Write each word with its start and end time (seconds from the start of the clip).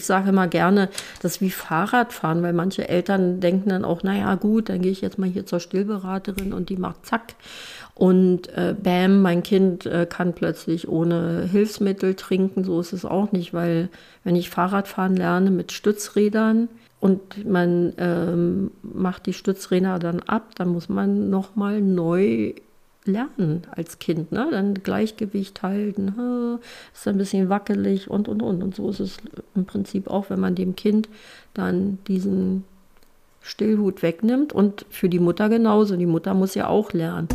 ich 0.00 0.06
sage 0.06 0.30
immer 0.30 0.48
gerne, 0.48 0.88
das 1.20 1.32
ist 1.32 1.40
wie 1.42 1.50
Fahrradfahren, 1.50 2.42
weil 2.42 2.54
manche 2.54 2.88
Eltern 2.88 3.40
denken 3.40 3.68
dann 3.68 3.84
auch, 3.84 4.02
naja 4.02 4.34
gut, 4.34 4.70
dann 4.70 4.80
gehe 4.80 4.92
ich 4.92 5.02
jetzt 5.02 5.18
mal 5.18 5.28
hier 5.28 5.44
zur 5.44 5.60
Stillberaterin 5.60 6.54
und 6.54 6.70
die 6.70 6.78
macht 6.78 7.04
zack. 7.04 7.34
Und 7.94 8.48
äh, 8.56 8.74
bam, 8.82 9.20
mein 9.20 9.42
Kind 9.42 9.84
äh, 9.84 10.06
kann 10.06 10.32
plötzlich 10.32 10.88
ohne 10.88 11.46
Hilfsmittel 11.52 12.14
trinken. 12.14 12.64
So 12.64 12.80
ist 12.80 12.94
es 12.94 13.04
auch 13.04 13.30
nicht, 13.32 13.52
weil 13.52 13.90
wenn 14.24 14.36
ich 14.36 14.48
Fahrradfahren 14.48 15.16
lerne 15.16 15.50
mit 15.50 15.70
Stützrädern 15.70 16.68
und 16.98 17.46
man 17.46 17.92
ähm, 17.98 18.70
macht 18.82 19.26
die 19.26 19.34
Stützräder 19.34 19.98
dann 19.98 20.20
ab, 20.20 20.54
dann 20.54 20.68
muss 20.68 20.88
man 20.88 21.28
nochmal 21.28 21.82
neu 21.82 22.54
lernen 23.04 23.62
als 23.70 23.98
Kind. 23.98 24.32
Ne? 24.32 24.48
Dann 24.50 24.74
Gleichgewicht 24.74 25.62
halten, 25.62 26.58
ist 26.92 27.08
ein 27.08 27.18
bisschen 27.18 27.48
wackelig 27.48 28.10
und, 28.10 28.28
und, 28.28 28.42
und. 28.42 28.62
Und 28.62 28.74
so 28.74 28.90
ist 28.90 29.00
es 29.00 29.16
im 29.54 29.64
Prinzip 29.64 30.08
auch, 30.08 30.30
wenn 30.30 30.40
man 30.40 30.54
dem 30.54 30.76
Kind 30.76 31.08
dann 31.54 31.98
diesen 32.06 32.64
Stillhut 33.42 34.02
wegnimmt 34.02 34.52
und 34.52 34.84
für 34.90 35.08
die 35.08 35.18
Mutter 35.18 35.48
genauso. 35.48 35.96
Die 35.96 36.06
Mutter 36.06 36.34
muss 36.34 36.54
ja 36.54 36.68
auch 36.68 36.92
lernen. 36.92 37.28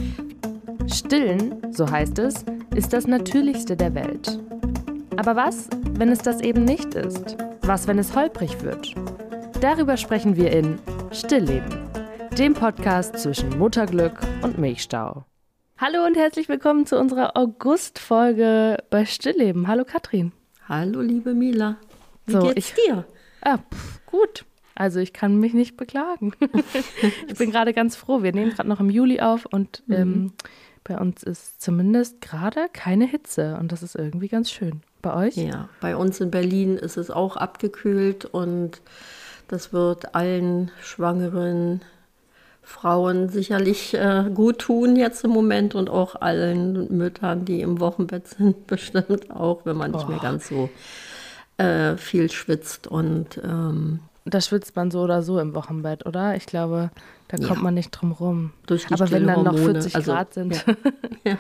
Stillen, 0.88 1.56
so 1.72 1.90
heißt 1.90 2.20
es, 2.20 2.46
ist 2.76 2.94
das 2.94 3.08
Natürlichste 3.08 3.76
der 3.76 3.96
Welt. 3.96 4.40
Aber 5.18 5.36
was, 5.36 5.68
wenn 5.94 6.10
es 6.10 6.20
das 6.20 6.42
eben 6.42 6.64
nicht 6.64 6.94
ist? 6.94 7.38
Was, 7.62 7.88
wenn 7.88 7.98
es 7.98 8.16
holprig 8.16 8.62
wird? 8.64 8.94
Darüber 9.62 9.98
sprechen 9.98 10.36
wir 10.36 10.52
in 10.52 10.78
Stillleben, 11.12 11.80
dem 12.38 12.54
Podcast 12.54 13.18
zwischen 13.18 13.58
Mutterglück 13.58 14.20
und 14.44 14.60
Milchstau. 14.60 15.26
Hallo 15.78 16.06
und 16.06 16.16
herzlich 16.16 16.48
willkommen 16.48 16.86
zu 16.86 16.98
unserer 16.98 17.36
August-Folge 17.36 18.78
bei 18.90 19.06
Stillleben. 19.06 19.68
Hallo 19.68 19.84
Katrin. 19.84 20.32
Hallo 20.70 21.02
liebe 21.02 21.34
Mila. 21.34 21.76
Wie 22.26 22.32
so, 22.32 22.40
geht's 22.40 22.56
ich, 22.70 22.74
dir? 22.76 23.04
Ah, 23.42 23.58
pff, 23.58 24.06
gut. 24.06 24.46
Also 24.74 25.02
ich 25.02 25.12
kann 25.12 25.36
mich 25.38 25.54
nicht 25.54 25.76
beklagen. 25.76 26.32
ich 27.28 27.38
bin 27.38 27.52
gerade 27.52 27.74
ganz 27.74 27.98
froh. 27.98 28.24
Wir 28.24 28.32
nehmen 28.32 28.52
gerade 28.52 28.70
noch 28.70 28.80
im 28.80 28.90
Juli 28.90 29.20
auf 29.20 29.46
und 29.48 29.84
mhm. 29.88 29.96
ähm, 29.96 30.34
bei 30.86 30.98
uns 30.98 31.24
ist 31.24 31.62
zumindest 31.62 32.22
gerade 32.22 32.68
keine 32.72 33.06
Hitze 33.06 33.58
und 33.60 33.74
das 33.74 33.84
ist 33.84 33.96
irgendwie 33.96 34.30
ganz 34.30 34.50
schön. 34.52 34.82
Bei 35.02 35.14
euch? 35.14 35.36
Ja, 35.36 35.68
bei 35.82 35.98
uns 35.98 36.22
in 36.22 36.32
Berlin 36.32 36.78
ist 36.78 36.96
es 36.96 37.12
auch 37.12 37.36
abgekühlt 37.36 38.24
und 38.24 38.82
das 39.50 39.74
wird 39.74 40.16
allen 40.16 40.72
Schwangeren 40.82 41.82
Frauen 42.66 43.30
sicherlich 43.30 43.94
äh, 43.94 44.24
gut 44.34 44.58
tun 44.58 44.96
jetzt 44.96 45.24
im 45.24 45.30
Moment 45.30 45.76
und 45.76 45.88
auch 45.88 46.20
allen 46.20 46.98
Müttern, 46.98 47.46
die 47.46 47.62
im 47.62 47.80
Wochenbett 47.80 48.28
sind, 48.28 48.66
bestimmt 48.68 49.30
auch, 49.30 49.62
wenn 49.66 49.78
man 49.78 49.92
nicht 49.92 50.06
oh. 50.08 50.10
mehr 50.10 50.20
ganz 50.20 50.50
so 50.50 50.70
äh, 51.58 51.96
viel 51.96 52.32
schwitzt. 52.32 52.88
Und 52.88 53.40
ähm, 53.44 54.00
da 54.26 54.42
schwitzt 54.42 54.76
man 54.76 54.90
so 54.90 55.02
oder 55.02 55.22
so 55.22 55.40
im 55.40 55.54
Wochenbett, 55.54 56.08
oder? 56.08 56.36
Ich 56.36 56.48
glaube, 56.48 56.90
da 57.28 57.38
kommt 57.38 57.58
ja. 57.58 57.64
man 57.64 57.76
nicht 57.76 57.92
drum 57.92 58.12
rum. 58.12 58.52
aber 58.90 59.12
wenn 59.12 59.28
dann 59.28 59.44
noch 59.44 59.58
40 59.58 59.96
also, 59.96 60.12
Grad 60.12 60.34
sind. 60.34 60.56
Ja. 60.56 60.74
ja, 61.24 61.38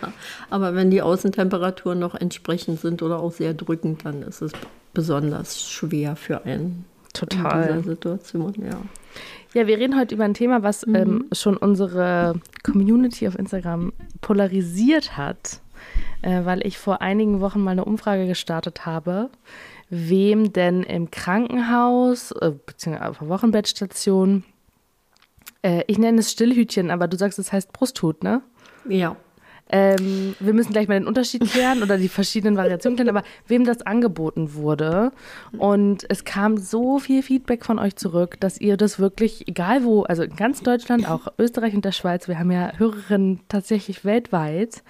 aber 0.51 0.75
wenn 0.75 0.91
die 0.91 1.01
Außentemperaturen 1.01 1.97
noch 1.97 2.13
entsprechend 2.13 2.79
sind 2.79 3.01
oder 3.01 3.19
auch 3.19 3.31
sehr 3.31 3.55
drückend, 3.55 4.05
dann 4.05 4.21
ist 4.21 4.43
es 4.43 4.51
besonders 4.93 5.67
schwer 5.67 6.15
für 6.15 6.45
einen 6.45 6.85
Total. 7.15 7.61
in 7.61 7.77
dieser 7.77 7.89
Situation, 7.89 8.53
ja. 8.61 8.77
Ja, 9.53 9.67
wir 9.67 9.77
reden 9.77 9.97
heute 9.97 10.15
über 10.15 10.25
ein 10.25 10.33
Thema, 10.33 10.63
was 10.63 10.85
mhm. 10.85 10.95
ähm, 10.95 11.25
schon 11.31 11.55
unsere 11.55 12.35
Community 12.63 13.25
auf 13.27 13.39
Instagram 13.39 13.93
polarisiert 14.19 15.15
hat, 15.15 15.61
äh, 16.21 16.43
weil 16.43 16.65
ich 16.67 16.77
vor 16.77 17.01
einigen 17.01 17.39
Wochen 17.39 17.61
mal 17.61 17.71
eine 17.71 17.85
Umfrage 17.85 18.27
gestartet 18.27 18.85
habe, 18.85 19.29
wem 19.89 20.51
denn 20.51 20.83
im 20.83 21.09
Krankenhaus 21.09 22.31
äh, 22.31 22.51
bzw. 22.51 22.97
auf 23.05 23.19
der 23.19 23.29
Wochenbettstation, 23.29 24.43
äh, 25.61 25.83
ich 25.87 25.97
nenne 25.97 26.19
es 26.19 26.31
Stillhütchen, 26.31 26.91
aber 26.91 27.07
du 27.07 27.15
sagst, 27.15 27.39
es 27.39 27.53
heißt 27.53 27.71
Brusthut, 27.71 28.23
ne? 28.23 28.41
Ja. 28.89 29.15
Ähm, 29.71 30.35
wir 30.39 30.53
müssen 30.53 30.73
gleich 30.73 30.87
mal 30.87 30.99
den 30.99 31.07
Unterschied 31.07 31.43
klären 31.49 31.81
oder 31.81 31.97
die 31.97 32.07
verschiedenen 32.07 32.55
Variationen 32.55 32.97
klären, 32.97 33.15
aber 33.15 33.25
wem 33.47 33.65
das 33.65 33.81
angeboten 33.81 34.53
wurde. 34.53 35.11
Und 35.57 36.05
es 36.09 36.23
kam 36.23 36.57
so 36.57 36.99
viel 36.99 37.23
Feedback 37.23 37.65
von 37.65 37.79
euch 37.79 37.95
zurück, 37.95 38.39
dass 38.39 38.61
ihr 38.61 38.77
das 38.77 38.99
wirklich, 38.99 39.47
egal 39.47 39.83
wo, 39.83 40.03
also 40.03 40.21
in 40.21 40.35
ganz 40.35 40.61
Deutschland, 40.61 41.09
auch 41.09 41.27
Österreich 41.39 41.73
und 41.73 41.83
der 41.83 41.93
Schweiz, 41.93 42.27
wir 42.27 42.37
haben 42.37 42.51
ja 42.51 42.73
Hörerinnen 42.77 43.41
tatsächlich 43.47 44.05
weltweit. 44.05 44.83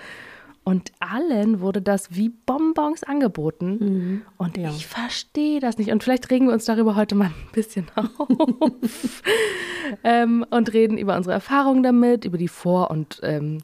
Und 0.65 0.91
allen 0.99 1.59
wurde 1.59 1.79
das 1.79 2.15
wie 2.15 2.29
Bonbons 2.29 3.03
angeboten. 3.03 3.77
Mhm, 3.79 4.21
und 4.37 4.57
ja. 4.57 4.69
ich 4.69 4.87
verstehe 4.87 5.59
das 5.59 5.77
nicht. 5.77 5.91
Und 5.91 6.03
vielleicht 6.03 6.31
regen 6.31 6.47
wir 6.47 6.53
uns 6.53 6.65
darüber 6.65 6.95
heute 6.95 7.13
mal 7.13 7.27
ein 7.27 7.33
bisschen 7.53 7.85
auf. 7.95 9.21
ähm, 10.03 10.43
und 10.49 10.73
reden 10.73 10.97
über 10.97 11.15
unsere 11.15 11.33
Erfahrungen 11.33 11.83
damit, 11.83 12.25
über 12.25 12.39
die 12.39 12.47
Vor- 12.47 12.89
und 12.89 13.19
ähm, 13.21 13.59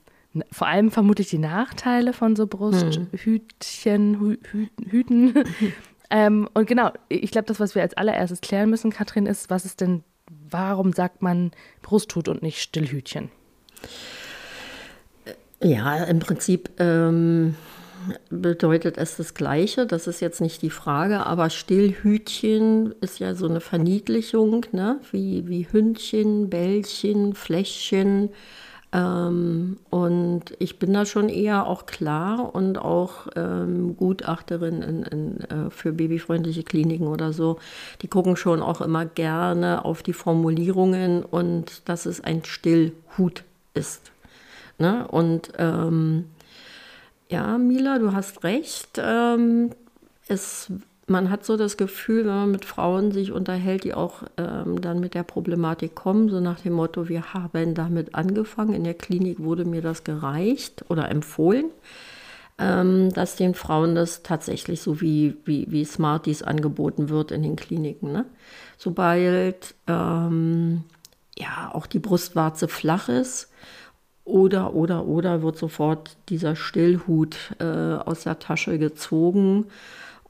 vor 0.52 0.68
allem 0.68 0.92
vermutlich 0.92 1.30
die 1.30 1.38
Nachteile 1.38 2.14
von 2.14 2.36
so 2.36 2.48
Brusthütchen, 2.48 4.20
Hü 4.20 4.38
Hüten. 4.90 5.44
ähm, 6.10 6.48
und 6.54 6.68
genau, 6.68 6.92
ich 7.10 7.32
glaube, 7.32 7.48
das, 7.48 7.60
was 7.60 7.76
wir 7.76 7.82
als 7.82 7.96
allererstes 7.96 8.42
klären 8.42 8.70
müssen, 8.70 8.92
Katrin, 8.92 9.26
ist, 9.26 9.50
was 9.50 9.66
ist 9.66 9.82
denn, 9.82 10.04
warum 10.50 10.94
sagt 10.94 11.22
man 11.22 11.52
Brusthut 11.82 12.30
und 12.30 12.42
nicht 12.42 12.62
Stillhütchen? 12.62 13.30
Ja, 15.62 16.04
im 16.06 16.20
Prinzip 16.20 16.72
ähm, 16.80 17.56
bedeutet 18.30 18.98
es 18.98 19.18
das 19.18 19.34
Gleiche. 19.34 19.86
Das 19.86 20.08
ist 20.08 20.22
jetzt 20.22 20.42
nicht 20.42 20.62
die 20.62 20.70
Frage, 20.70 21.26
aber 21.26 21.50
Stillhütchen 21.50 22.96
ist 23.02 23.20
ja 23.20 23.36
so 23.36 23.48
eine 23.48 23.60
Verniedlichung, 23.60 24.66
ne? 24.72 25.00
wie, 25.12 25.48
wie 25.48 25.68
Hündchen, 25.70 26.50
Bällchen, 26.50 27.34
Fläschchen. 27.34 28.30
Ähm, 28.94 29.78
und 29.90 30.44
ich 30.60 30.78
bin 30.78 30.94
da 30.94 31.06
schon 31.06 31.30
eher 31.30 31.66
auch 31.66 31.86
klar 31.86 32.54
und 32.54 32.78
auch 32.78 33.28
ähm, 33.36 33.96
Gutachterin 33.96 34.82
in, 34.82 35.04
in, 35.04 35.40
äh, 35.42 35.70
für 35.70 35.94
babyfreundliche 35.94 36.64
Kliniken 36.64 37.08
oder 37.08 37.32
so. 37.32 37.58
Die 38.02 38.08
gucken 38.08 38.36
schon 38.36 38.62
auch 38.62 38.82
immer 38.82 39.06
gerne 39.06 39.86
auf 39.86 40.04
die 40.04 40.14
Formulierungen 40.14 41.24
und 41.24 41.88
dass 41.88 42.06
es 42.06 42.22
ein 42.22 42.44
Stillhut 42.44 43.44
ist. 43.74 44.12
Ne? 44.78 45.08
Und 45.08 45.54
ähm, 45.58 46.26
ja, 47.30 47.58
Mila, 47.58 47.98
du 47.98 48.12
hast 48.12 48.44
recht. 48.44 49.00
Ähm, 49.02 49.72
es 50.28 50.70
man 51.08 51.30
hat 51.30 51.46
so 51.46 51.58
das 51.58 51.78
Gefühl, 51.78 52.26
wenn 52.26 52.36
man 52.36 52.52
mit 52.52 52.66
Frauen 52.66 53.12
sich 53.12 53.32
unterhält, 53.32 53.84
die 53.84 53.94
auch 53.94 54.24
ähm, 54.38 54.82
dann 54.82 55.00
mit 55.00 55.14
der 55.14 55.24
Problematik 55.24 55.96
kommen, 55.96 56.30
so 56.30 56.40
nach 56.40 56.60
dem 56.60 56.74
Motto, 56.74 57.10
wir 57.10 57.34
haben 57.34 57.74
damit 57.74 58.16
angefangen, 58.16 58.74
in 58.74 58.84
der 58.84 58.94
Klinik 58.94 59.40
wurde 59.40 59.66
mir 59.66 59.82
das 59.82 60.04
gereicht 60.04 60.86
oder 60.90 61.10
empfohlen, 61.10 61.66
ähm, 62.58 63.12
dass 63.14 63.36
den 63.36 63.56
Frauen 63.56 63.96
das 63.96 64.24
tatsächlich 64.24 64.82
so 64.82 65.02
wie, 65.02 65.36
wie, 65.46 65.66
wie 65.70 65.86
Smarties 65.86 66.44
angeboten 66.44 67.10
wird 67.10 67.32
in 67.32 67.44
den 67.44 67.56
Kliniken. 67.56 68.12
Ne? 68.12 68.26
Sobald 68.78 69.76
ähm, 69.88 70.84
ja 71.38 71.72
auch 71.74 71.88
die 71.88 72.00
Brustwarze 72.00 72.68
flach 72.68 73.10
ist, 73.10 73.50
oder, 74.24 74.76
oder, 74.76 75.08
oder 75.08 75.42
wird 75.42 75.58
sofort 75.58 76.16
dieser 76.30 76.56
Stillhut 76.56 77.36
äh, 77.60 77.66
aus 77.66 78.24
der 78.24 78.38
Tasche 78.38 78.78
gezogen 78.78 79.66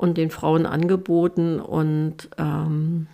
und 0.01 0.17
den 0.17 0.31
Frauen 0.31 0.65
angeboten 0.65 1.59
und 1.59 2.27
ähm, 2.39 3.05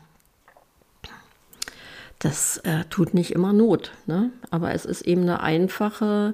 das 2.17 2.59
äh, 2.59 2.85
tut 2.89 3.13
nicht 3.13 3.31
immer 3.31 3.51
Not, 3.51 3.91
ne? 4.05 4.31
aber 4.51 4.73
es 4.73 4.85
ist 4.85 5.01
eben 5.01 5.23
eine 5.23 5.41
einfache 5.41 6.33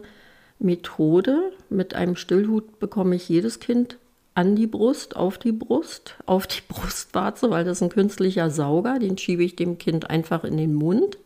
Methode. 0.59 1.51
Mit 1.69 1.95
einem 1.95 2.15
Stillhut 2.15 2.79
bekomme 2.79 3.15
ich 3.15 3.27
jedes 3.27 3.59
Kind 3.59 3.97
an 4.35 4.55
die 4.55 4.67
Brust, 4.67 5.15
auf 5.15 5.39
die 5.39 5.51
Brust, 5.51 6.17
auf 6.27 6.45
die 6.45 6.61
Brustwarze, 6.67 7.49
weil 7.49 7.65
das 7.65 7.81
ein 7.81 7.89
künstlicher 7.89 8.51
Sauger, 8.51 8.99
den 8.99 9.17
schiebe 9.17 9.44
ich 9.44 9.56
dem 9.56 9.79
Kind 9.79 10.11
einfach 10.11 10.44
in 10.44 10.57
den 10.57 10.75
Mund. 10.75 11.17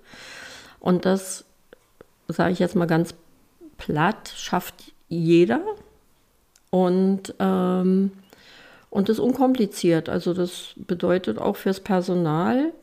Und 0.80 1.04
das, 1.04 1.44
sage 2.30 2.54
ich 2.54 2.60
jetzt 2.60 2.78
mal 2.78 2.86
ganz 2.86 3.14
platt, 3.78 4.32
schafft 4.38 4.94
jeder. 5.10 5.62
Und 6.70 7.36
ähm, 7.40 8.12
und 8.98 9.10
das 9.10 9.18
ist 9.18 9.24
unkompliziert. 9.24 10.10
Also 10.10 10.34
das 10.34 10.74
bedeutet 10.76 11.38
auch 11.38 11.56
fürs 11.56 11.82
Personal, 11.82 12.74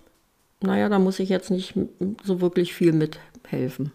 naja, 0.61 0.88
da 0.88 1.00
muss 1.00 1.19
ich 1.19 1.28
jetzt 1.28 1.50
nicht 1.50 1.75
so 2.22 2.40
wirklich 2.40 2.72
viel 2.72 2.93
mithelfen. 2.93 3.90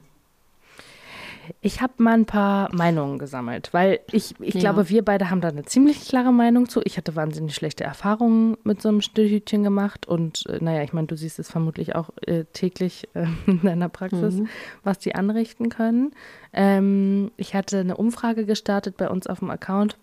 Ich 1.62 1.82
habe 1.82 1.94
mal 1.98 2.16
ein 2.16 2.26
paar 2.26 2.76
Meinungen 2.76 3.20
gesammelt, 3.20 3.70
weil 3.72 4.02
ich, 4.12 4.36
ich 4.42 4.56
ja. 4.56 4.60
glaube, 4.60 4.90
wir 4.90 5.04
beide 5.04 5.30
haben 5.30 5.40
da 5.40 5.48
eine 5.48 5.64
ziemlich 5.64 6.10
klare 6.10 6.34
Meinung 6.34 6.68
zu. 6.68 6.82
Ich 6.84 6.98
hatte 6.98 7.16
wahnsinnig 7.16 7.56
schlechte 7.56 7.86
Erfahrungen 7.86 8.58
mit 8.66 8.82
so 8.82 8.90
einem 8.90 9.00
Stillhütchen 9.00 9.64
gemacht 9.64 10.06
und 10.06 10.46
äh, 10.48 10.60
naja, 10.62 10.84
ich 10.84 10.92
meine, 10.92 11.08
du 11.08 11.16
siehst 11.16 11.40
es 11.40 11.50
vermutlich 11.50 11.96
auch 11.96 12.10
äh, 12.28 12.44
täglich 12.52 13.08
äh, 13.14 13.28
in 13.48 13.62
deiner 13.62 13.88
Praxis, 13.88 14.36
mhm. 14.36 14.50
was 14.84 15.00
die 15.00 15.16
anrichten 15.16 15.70
können. 15.70 16.12
Ähm, 16.52 17.32
ich 17.38 17.56
hatte 17.56 17.80
eine 17.80 17.96
Umfrage 17.96 18.46
gestartet 18.46 18.98
bei 18.98 19.10
uns 19.10 19.26
auf 19.26 19.40
dem 19.40 19.50
Account 19.50 19.98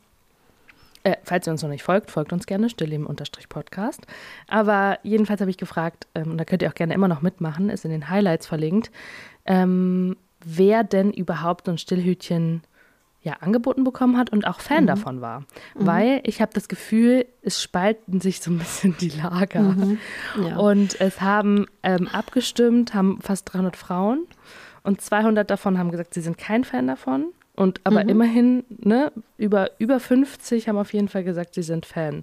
Äh, 1.07 1.19
falls 1.23 1.47
ihr 1.47 1.53
uns 1.53 1.63
noch 1.63 1.71
nicht 1.71 1.85
folgt, 1.85 2.11
folgt 2.11 2.33
uns 2.33 2.47
gerne, 2.47 2.69
stillleben-podcast. 2.69 4.09
Aber 4.49 4.99
jedenfalls 5.05 5.41
habe 5.41 5.51
ich 5.53 5.57
gefragt, 5.57 6.09
ähm, 6.17 6.33
und 6.33 6.39
da 6.39 6.45
könnt 6.45 6.63
ihr 6.63 6.69
auch 6.69 6.75
gerne 6.75 6.95
immer 6.95 7.07
noch 7.07 7.23
mitmachen, 7.23 7.71
ist 7.71 7.85
in 7.85 7.93
den 7.93 8.11
Highlights 8.11 8.49
verlinkt, 8.49 8.91
ähm, 9.45 10.17
wer 10.45 10.83
denn 10.83 11.13
überhaupt 11.13 11.67
so 11.67 11.71
ein 11.71 11.79
Stillhütchen 11.79 12.63
ja, 13.23 13.35
angeboten 13.35 13.85
bekommen 13.85 14.17
hat 14.17 14.31
und 14.31 14.49
auch 14.49 14.59
Fan 14.59 14.83
mhm. 14.83 14.89
davon 14.89 15.21
war. 15.21 15.41
Mhm. 15.41 15.45
Weil 15.75 16.21
ich 16.25 16.41
habe 16.41 16.53
das 16.53 16.67
Gefühl, 16.67 17.27
es 17.41 17.63
spalten 17.63 18.21
sich 18.21 18.41
so 18.41 18.51
ein 18.51 18.59
bisschen 18.59 18.97
die 18.99 19.11
Lager. 19.11 19.63
Mhm. 19.63 19.99
Ja. 20.45 20.57
Und 20.57 21.01
es 21.01 21.21
haben 21.21 21.67
ähm, 21.85 22.09
abgestimmt, 22.09 22.95
haben 22.95 23.21
fast 23.23 23.53
300 23.53 23.77
Frauen 23.77 24.27
und 24.83 25.01
200 25.01 25.49
davon 25.49 25.79
haben 25.79 25.93
gesagt, 25.93 26.15
sie 26.15 26.21
sind 26.21 26.37
kein 26.37 26.65
Fan 26.65 26.89
davon. 26.89 27.27
Und 27.57 27.81
aber 27.85 28.05
mhm. 28.05 28.11
immerhin, 28.11 28.65
ne, 28.69 29.13
über, 29.39 29.71
über 29.79 29.99
50 29.99 30.69
haben 30.69 30.77
auf 30.77 30.93
jeden 30.93 31.09
Fall 31.09 31.25
gesagt, 31.25 31.55
sie 31.55 31.63
sind 31.63 31.87
Fan. 31.87 32.23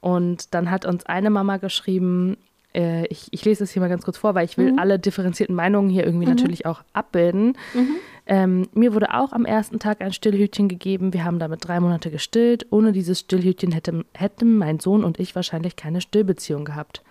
Und 0.00 0.54
dann 0.54 0.70
hat 0.70 0.84
uns 0.84 1.06
eine 1.06 1.30
Mama 1.30 1.56
geschrieben, 1.56 2.36
äh, 2.74 3.06
ich, 3.06 3.28
ich, 3.30 3.44
lese 3.44 3.64
es 3.64 3.72
hier 3.72 3.80
mal 3.80 3.88
ganz 3.88 4.04
kurz 4.04 4.18
vor, 4.18 4.34
weil 4.34 4.44
ich 4.44 4.58
will 4.58 4.72
mhm. 4.72 4.78
alle 4.78 4.98
differenzierten 4.98 5.56
Meinungen 5.56 5.88
hier 5.88 6.04
irgendwie 6.04 6.26
mhm. 6.26 6.32
natürlich 6.32 6.66
auch 6.66 6.82
abbilden. 6.92 7.56
Mhm. 7.74 7.96
Ähm, 8.26 8.68
mir 8.74 8.92
wurde 8.92 9.14
auch 9.14 9.32
am 9.32 9.46
ersten 9.46 9.78
Tag 9.78 10.02
ein 10.02 10.12
Stillhütchen 10.12 10.68
gegeben. 10.68 11.12
Wir 11.12 11.24
haben 11.24 11.38
damit 11.38 11.66
drei 11.66 11.80
Monate 11.80 12.10
gestillt. 12.10 12.66
Ohne 12.70 12.92
dieses 12.92 13.20
Stillhütchen 13.20 13.72
hätte, 13.72 14.04
hätten 14.14 14.58
mein 14.58 14.78
Sohn 14.78 15.04
und 15.04 15.18
ich 15.18 15.34
wahrscheinlich 15.34 15.76
keine 15.76 16.00
Stillbeziehung 16.00 16.64
gehabt. 16.64 17.02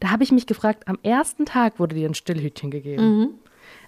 Da 0.00 0.10
habe 0.10 0.24
ich 0.24 0.32
mich 0.32 0.46
gefragt, 0.46 0.88
am 0.88 0.98
ersten 1.02 1.44
Tag 1.44 1.78
wurde 1.78 1.94
dir 1.94 2.08
ein 2.08 2.14
Stillhütchen 2.14 2.70
gegeben. 2.70 3.38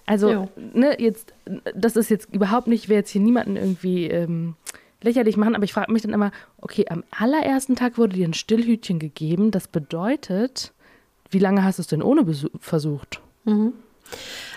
Also, 0.09 0.29
ja. 0.31 0.47
ne, 0.73 0.99
jetzt, 0.99 1.35
das 1.75 1.95
ist 1.95 2.09
jetzt 2.09 2.33
überhaupt 2.33 2.65
nicht, 2.67 2.85
ich 2.85 2.89
will 2.89 2.95
jetzt 2.95 3.11
hier 3.11 3.21
niemanden 3.21 3.57
irgendwie 3.57 4.07
ähm, 4.07 4.55
lächerlich 5.03 5.37
machen, 5.37 5.53
aber 5.53 5.65
ich 5.65 5.73
frage 5.73 5.93
mich 5.93 6.01
dann 6.01 6.13
immer, 6.13 6.31
okay, 6.61 6.87
am 6.89 7.03
allerersten 7.11 7.75
Tag 7.75 7.99
wurde 7.99 8.15
dir 8.15 8.27
ein 8.27 8.33
Stillhütchen 8.33 8.97
gegeben. 8.97 9.51
Das 9.51 9.67
bedeutet, 9.67 10.73
wie 11.29 11.37
lange 11.37 11.63
hast 11.63 11.77
du 11.77 11.81
es 11.81 11.87
denn 11.87 12.01
ohne 12.01 12.25
versucht? 12.59 13.21
Mhm. 13.45 13.73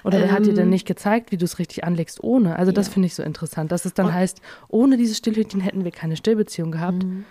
Oder 0.04 0.20
wer 0.20 0.28
ähm, 0.28 0.32
hat 0.32 0.46
dir 0.46 0.54
denn 0.54 0.64
ähm. 0.64 0.70
nicht 0.70 0.87
gezeigt, 0.87 1.32
wie 1.32 1.37
du 1.37 1.44
es 1.44 1.58
richtig 1.58 1.84
anlegst 1.84 2.25
ohne? 2.25 2.56
Also 2.56 2.72
das 2.72 2.88
finde 2.88 3.05
ich 3.08 3.14
so 3.14 3.22
interessant, 3.22 3.72
dass 3.72 3.84
es 3.84 3.93
dann 3.93 4.06
Und, 4.06 4.14
heißt, 4.14 4.40
ohne 4.69 4.96
dieses 4.96 5.19
Stillhütchen 5.19 5.60
hätten 5.60 5.84
wir 5.84 5.90
keine 5.90 6.16
Stillbeziehung 6.16 6.70
gehabt. 6.70 7.05
Mhm. 7.05 7.26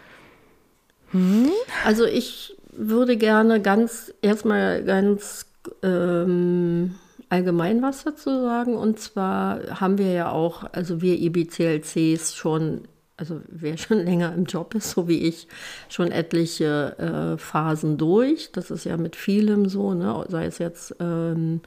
Hm? 1.09 1.49
Also 1.85 2.05
ich 2.05 2.55
würde 2.71 3.17
gerne 3.17 3.63
ganz 3.63 4.13
erstmal 4.21 4.83
ganz 4.83 5.47
ähm, 5.81 6.93
allgemein 7.31 7.81
was 7.81 8.03
dazu 8.03 8.41
sagen. 8.41 8.75
Und 8.75 8.99
zwar 8.99 9.79
haben 9.79 9.97
wir 9.97 10.11
ja 10.11 10.31
auch, 10.31 10.65
also 10.73 11.01
wir 11.01 11.17
IBCLCs 11.19 12.35
schon, 12.35 12.81
also 13.17 13.41
wer 13.47 13.77
schon 13.77 13.99
länger 13.99 14.33
im 14.33 14.45
Job 14.45 14.75
ist, 14.75 14.91
so 14.91 15.07
wie 15.07 15.19
ich, 15.23 15.47
schon 15.89 16.11
etliche 16.11 16.97
äh, 16.99 17.37
Phasen 17.37 17.97
durch. 17.97 18.51
Das 18.51 18.69
ist 18.69 18.83
ja 18.83 18.97
mit 18.97 19.15
vielem 19.15 19.69
so, 19.69 19.93
ne? 19.93 20.25
sei 20.27 20.45
es 20.45 20.57
jetzt 20.57 20.95
ähm, 20.99 21.61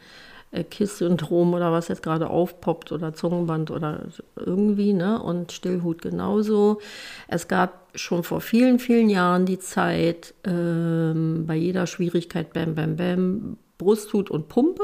äh, 0.50 0.64
KISS-Syndrom 0.64 1.54
oder 1.54 1.72
was 1.72 1.88
jetzt 1.88 2.02
gerade 2.02 2.28
aufpoppt 2.28 2.92
oder 2.92 3.14
Zungenband 3.14 3.70
oder 3.70 4.02
irgendwie, 4.36 4.92
ne? 4.92 5.20
Und 5.22 5.50
Stillhut 5.50 6.02
genauso. 6.02 6.78
Es 7.26 7.48
gab 7.48 7.88
schon 7.94 8.22
vor 8.22 8.42
vielen, 8.42 8.78
vielen 8.78 9.08
Jahren 9.08 9.46
die 9.46 9.58
Zeit, 9.58 10.34
ähm, 10.44 11.44
bei 11.46 11.56
jeder 11.56 11.86
Schwierigkeit 11.86 12.52
Bam, 12.52 12.74
Bam, 12.74 12.96
Bam, 12.96 13.56
Brusthut 13.78 14.30
und 14.30 14.48
Pumpe. 14.48 14.82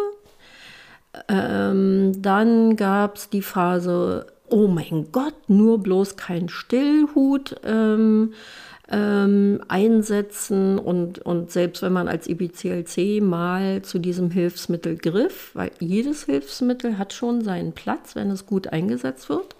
Ähm, 1.28 2.12
dann 2.22 2.76
gab 2.76 3.16
es 3.16 3.28
die 3.30 3.42
Phase, 3.42 4.26
oh 4.48 4.68
mein 4.68 5.08
Gott, 5.12 5.34
nur 5.48 5.82
bloß 5.82 6.16
kein 6.16 6.48
Stillhut 6.48 7.56
ähm, 7.64 8.34
ähm, 8.90 9.62
einsetzen 9.68 10.78
und, 10.78 11.20
und 11.20 11.50
selbst 11.50 11.82
wenn 11.82 11.92
man 11.92 12.08
als 12.08 12.28
IBCLC 12.28 13.22
mal 13.22 13.82
zu 13.82 13.98
diesem 13.98 14.30
Hilfsmittel 14.30 14.96
griff, 14.96 15.50
weil 15.54 15.70
jedes 15.78 16.24
Hilfsmittel 16.24 16.98
hat 16.98 17.12
schon 17.12 17.42
seinen 17.42 17.72
Platz, 17.72 18.16
wenn 18.16 18.30
es 18.30 18.46
gut 18.46 18.68
eingesetzt 18.68 19.28
wird, 19.28 19.54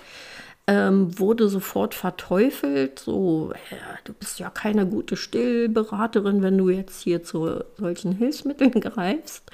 ähm, 0.66 1.18
wurde 1.18 1.48
sofort 1.48 1.94
verteufelt, 1.94 2.98
so, 2.98 3.52
ja, 3.70 3.98
du 4.04 4.12
bist 4.12 4.38
ja 4.40 4.50
keine 4.50 4.86
gute 4.86 5.16
Stillberaterin, 5.16 6.42
wenn 6.42 6.58
du 6.58 6.68
jetzt 6.68 7.00
hier 7.02 7.22
zu 7.22 7.64
solchen 7.76 8.12
Hilfsmitteln 8.12 8.72
greifst. 8.80 9.44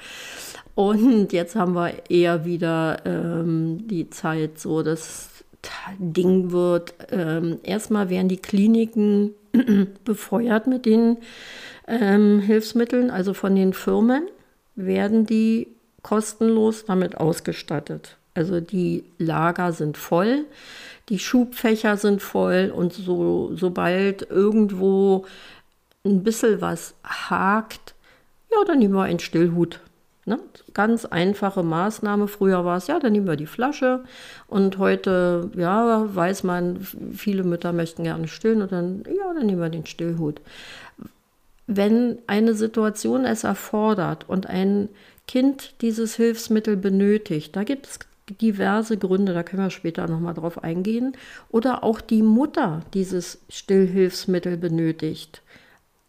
Und 0.77 1.33
jetzt 1.33 1.57
haben 1.57 1.73
wir 1.73 2.11
eher 2.11 2.45
wieder 2.45 2.99
ähm, 3.07 3.89
die 3.89 4.11
Zeit, 4.11 4.61
so 4.61 4.83
das 4.83 5.31
Ding 5.99 6.53
wird. 6.53 6.93
Ähm, 7.11 7.59
erstmal 7.63 8.11
werden 8.11 8.29
die 8.29 8.37
Kliniken 8.37 9.33
befeuert 10.05 10.67
mit 10.67 10.85
den 10.85 11.17
ähm, 11.89 12.41
Hilfsmitteln, 12.41 13.11
also 13.11 13.33
von 13.33 13.57
den 13.57 13.73
Firmen 13.73 14.29
werden 14.75 15.25
die 15.25 15.69
kostenlos 16.03 16.85
damit 16.85 17.17
ausgestattet. 17.17 18.19
Also 18.35 18.61
die 18.61 19.05
Lager 19.17 19.73
sind 19.73 19.97
voll, 19.97 20.45
die 21.09 21.19
Schubfächer 21.19 21.97
sind 21.97 22.21
voll 22.21 22.71
und 22.75 22.93
so, 22.93 23.51
sobald 23.55 24.31
irgendwo 24.31 25.25
ein 26.05 26.23
bisschen 26.23 26.61
was 26.61 26.95
hakt, 27.03 27.95
ja, 28.53 28.63
dann 28.67 28.81
nehmen 28.81 28.95
wir 28.95 29.05
einen 29.05 29.21
Stillhut 29.21 29.81
Ne? 30.29 30.41
Ganz 30.75 31.05
einfache 31.05 31.63
Maßnahme. 31.63 32.27
Früher 32.27 32.65
war 32.65 32.79
es, 32.79 32.89
ja, 32.89 32.99
dann 32.99 33.13
nehmen 33.13 33.29
wir 33.29 33.37
die 33.37 33.47
Flasche. 33.47 34.03
Und 34.49 34.77
heute, 34.79 35.53
ja, 35.57 36.13
weiß 36.13 36.43
man, 36.43 36.81
viele 37.13 37.45
Mütter 37.45 37.73
möchten 37.73 38.03
gerne 38.03 38.27
stillen 38.27 38.61
und 38.61 38.73
dann, 38.73 39.05
ja, 39.07 39.33
dann 39.33 39.47
nehmen 39.47 39.61
wir 39.61 39.69
den 39.69 39.87
Stillhut. 39.87 40.41
Wenn 41.69 42.19
eine 42.27 42.55
Situation 42.55 43.25
es 43.25 43.45
erfordert 43.45 44.29
und 44.29 44.49
ein 44.49 44.89
Kind 45.29 45.81
dieses 45.81 46.17
Hilfsmittel 46.17 46.77
benötigt, 46.77 47.55
da 47.55 47.63
gibt 47.63 47.87
es 47.87 47.99
diverse 48.41 48.99
Gründe, 48.99 49.33
da 49.33 49.45
können 49.45 49.63
wir 49.63 49.71
später 49.71 50.09
nochmal 50.09 50.35
drauf 50.35 50.63
eingehen, 50.65 51.17
oder 51.51 51.85
auch 51.85 52.01
die 52.01 52.23
Mutter 52.23 52.83
dieses 52.95 53.39
Stillhilfsmittel 53.49 54.57
benötigt, 54.57 55.43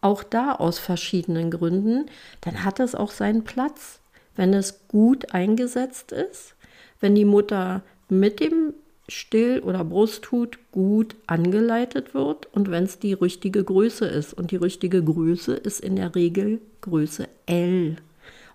auch 0.00 0.22
da 0.24 0.52
aus 0.52 0.78
verschiedenen 0.78 1.50
Gründen, 1.50 2.06
dann 2.40 2.64
hat 2.64 2.80
es 2.80 2.94
auch 2.94 3.10
seinen 3.10 3.44
Platz 3.44 3.97
wenn 4.38 4.54
es 4.54 4.86
gut 4.86 5.34
eingesetzt 5.34 6.12
ist, 6.12 6.54
wenn 7.00 7.14
die 7.14 7.24
Mutter 7.24 7.82
mit 8.08 8.40
dem 8.40 8.72
Still- 9.08 9.60
oder 9.60 9.84
Brusthut 9.84 10.58
gut 10.70 11.16
angeleitet 11.26 12.14
wird 12.14 12.46
und 12.52 12.70
wenn 12.70 12.84
es 12.84 12.98
die 12.98 13.14
richtige 13.14 13.64
Größe 13.64 14.06
ist. 14.06 14.34
Und 14.34 14.50
die 14.50 14.56
richtige 14.56 15.02
Größe 15.02 15.54
ist 15.54 15.80
in 15.80 15.96
der 15.96 16.14
Regel 16.14 16.60
Größe 16.82 17.26
L. 17.46 17.96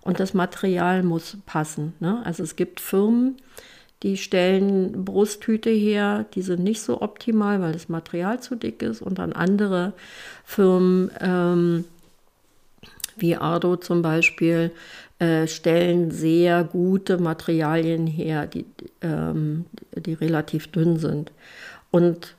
Und 0.00 0.20
das 0.20 0.32
Material 0.32 1.02
muss 1.02 1.36
passen. 1.44 1.92
Ne? 2.00 2.22
Also 2.24 2.44
es 2.44 2.56
gibt 2.56 2.80
Firmen, 2.80 3.36
die 4.02 4.16
stellen 4.16 5.04
Brusthüte 5.04 5.70
her, 5.70 6.24
die 6.34 6.42
sind 6.42 6.62
nicht 6.62 6.80
so 6.80 7.02
optimal, 7.02 7.60
weil 7.60 7.72
das 7.72 7.88
Material 7.88 8.40
zu 8.40 8.54
dick 8.54 8.80
ist. 8.80 9.02
Und 9.02 9.18
dann 9.18 9.32
andere 9.32 9.92
Firmen, 10.44 11.10
ähm, 11.20 11.84
wie 13.16 13.36
Ardo 13.36 13.76
zum 13.76 14.02
Beispiel, 14.02 14.70
äh, 15.18 15.46
stellen 15.46 16.10
sehr 16.10 16.64
gute 16.64 17.18
Materialien 17.18 18.06
her, 18.06 18.46
die, 18.46 18.66
ähm, 19.00 19.66
die 19.94 20.14
relativ 20.14 20.68
dünn 20.68 20.98
sind. 20.98 21.32
Und 21.90 22.34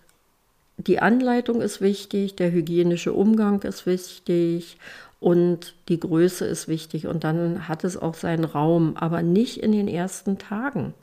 die 0.78 1.00
Anleitung 1.00 1.62
ist 1.62 1.80
wichtig, 1.80 2.36
der 2.36 2.52
hygienische 2.52 3.14
Umgang 3.14 3.62
ist 3.62 3.86
wichtig 3.86 4.78
und 5.20 5.74
die 5.88 6.00
Größe 6.00 6.46
ist 6.46 6.68
wichtig. 6.68 7.08
Und 7.08 7.24
dann 7.24 7.68
hat 7.68 7.84
es 7.84 7.96
auch 7.96 8.16
seinen 8.16 8.44
Raum, 8.44 8.98
aber 8.98 9.22
nicht 9.22 9.64
in 9.64 9.72
den 9.72 9.88
ersten 9.88 10.38
Tagen. 10.38 10.94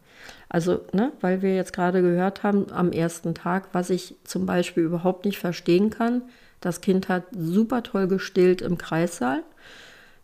Also, 0.48 0.82
ne, 0.92 1.12
weil 1.22 1.40
wir 1.40 1.56
jetzt 1.56 1.72
gerade 1.72 2.02
gehört 2.02 2.42
haben, 2.42 2.70
am 2.70 2.92
ersten 2.92 3.34
Tag, 3.34 3.68
was 3.72 3.88
ich 3.88 4.14
zum 4.24 4.44
Beispiel 4.44 4.84
überhaupt 4.84 5.24
nicht 5.24 5.38
verstehen 5.38 5.88
kann, 5.88 6.22
das 6.60 6.82
Kind 6.82 7.08
hat 7.08 7.24
super 7.36 7.82
toll 7.82 8.06
gestillt 8.06 8.60
im 8.60 8.76
Kreissaal. 8.76 9.42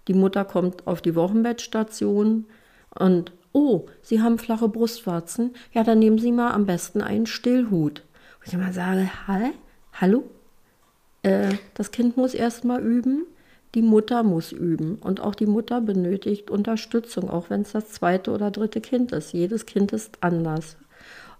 Die 0.08 0.14
Mutter 0.14 0.44
kommt 0.44 0.86
auf 0.86 1.02
die 1.02 1.14
Wochenbettstation 1.14 2.46
und 2.98 3.32
oh, 3.52 3.86
Sie 4.02 4.20
haben 4.20 4.38
flache 4.38 4.68
Brustwarzen. 4.68 5.54
Ja, 5.72 5.84
dann 5.84 5.98
nehmen 5.98 6.18
Sie 6.18 6.32
mal 6.32 6.52
am 6.52 6.66
besten 6.66 7.02
einen 7.02 7.26
Stillhut. 7.26 8.02
Und 8.40 8.46
ich 8.46 8.54
immer 8.54 8.72
sage, 8.72 9.10
Hä? 9.26 9.52
hallo? 9.92 10.24
Äh, 11.22 11.54
das 11.74 11.90
Kind 11.90 12.16
muss 12.16 12.34
erst 12.34 12.64
mal 12.64 12.80
üben. 12.80 13.26
Die 13.74 13.82
Mutter 13.82 14.22
muss 14.22 14.50
üben 14.50 14.96
und 14.96 15.20
auch 15.20 15.34
die 15.34 15.46
Mutter 15.46 15.82
benötigt 15.82 16.50
Unterstützung, 16.50 17.28
auch 17.28 17.50
wenn 17.50 17.60
es 17.62 17.72
das 17.72 17.90
zweite 17.90 18.30
oder 18.30 18.50
dritte 18.50 18.80
Kind 18.80 19.12
ist. 19.12 19.34
Jedes 19.34 19.66
Kind 19.66 19.92
ist 19.92 20.22
anders. 20.22 20.78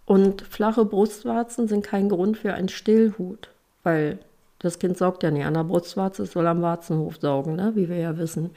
Und 0.05 0.43
flache 0.43 0.85
Brustwarzen 0.85 1.69
sind 1.69 1.85
kein 1.85 2.11
Grund 2.11 2.37
für 2.37 2.53
einen 2.53 2.69
Stillhut, 2.69 3.49
weil 3.83 4.19
das 4.59 4.79
Kind 4.79 4.97
saugt 4.97 5.23
ja 5.23 5.31
nicht 5.31 5.45
an 5.45 5.55
der 5.55 5.65
Brustwarze, 5.65 6.25
es 6.25 6.33
soll 6.33 6.47
am 6.47 6.63
Warzenhof 6.63 7.19
saugen, 7.21 7.57
ne? 7.57 7.73
wie 7.75 7.89
wir 7.89 7.97
ja 7.97 8.19
wissen. 8.19 8.51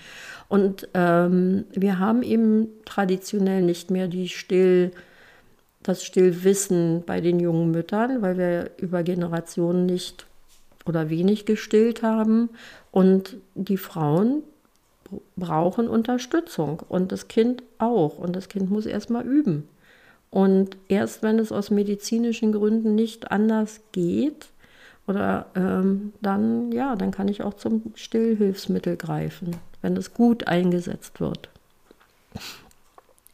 Und 0.50 0.88
ähm, 0.93 1.65
wir 1.72 2.00
haben 2.00 2.24
eben 2.24 2.70
traditionell 2.86 3.62
nicht 3.62 3.91
mehr 3.91 4.08
die 4.08 4.27
Still, 4.27 4.91
das 5.84 6.03
Stillwissen 6.03 7.03
bei 7.05 7.22
den 7.22 7.39
jungen 7.39 7.72
Müttern, 7.72 8.22
weil 8.22 8.38
wir 8.38 8.72
über 8.77 9.03
Generationen 9.03 9.86
nicht 9.86 10.25
oder 10.86 11.10
wenig 11.10 11.46
gestillt 11.46 12.01
haben. 12.01 12.50
Und 12.91 13.38
die 13.55 13.77
Frauen 13.77 14.43
brauchen 15.36 15.88
Unterstützung 15.88 16.81
und 16.88 17.12
das 17.12 17.27
Kind 17.27 17.63
auch. 17.77 18.17
Und 18.17 18.36
das 18.36 18.50
Kind 18.50 18.72
muss 18.72 18.86
erstmal 18.86 19.25
üben. 19.25 19.67
Und 20.31 20.77
erst 20.88 21.24
wenn 21.24 21.39
es 21.39 21.51
aus 21.51 21.70
medizinischen 21.70 22.53
Gründen 22.53 22.96
nicht 22.96 23.31
anders 23.31 23.81
geht, 23.91 24.48
oder 25.08 25.48
ähm, 25.55 26.13
dann, 26.22 26.72
ja, 26.72 26.96
dann 26.96 27.12
kann 27.12 27.27
ich 27.27 27.41
auch 27.41 27.55
zum 27.55 27.93
Stillhilfsmittel 27.96 28.98
greifen, 28.98 29.55
wenn 29.81 29.98
es 29.98 30.13
gut 30.13 30.48
eingesetzt 30.48 31.20
wird. 31.20 31.50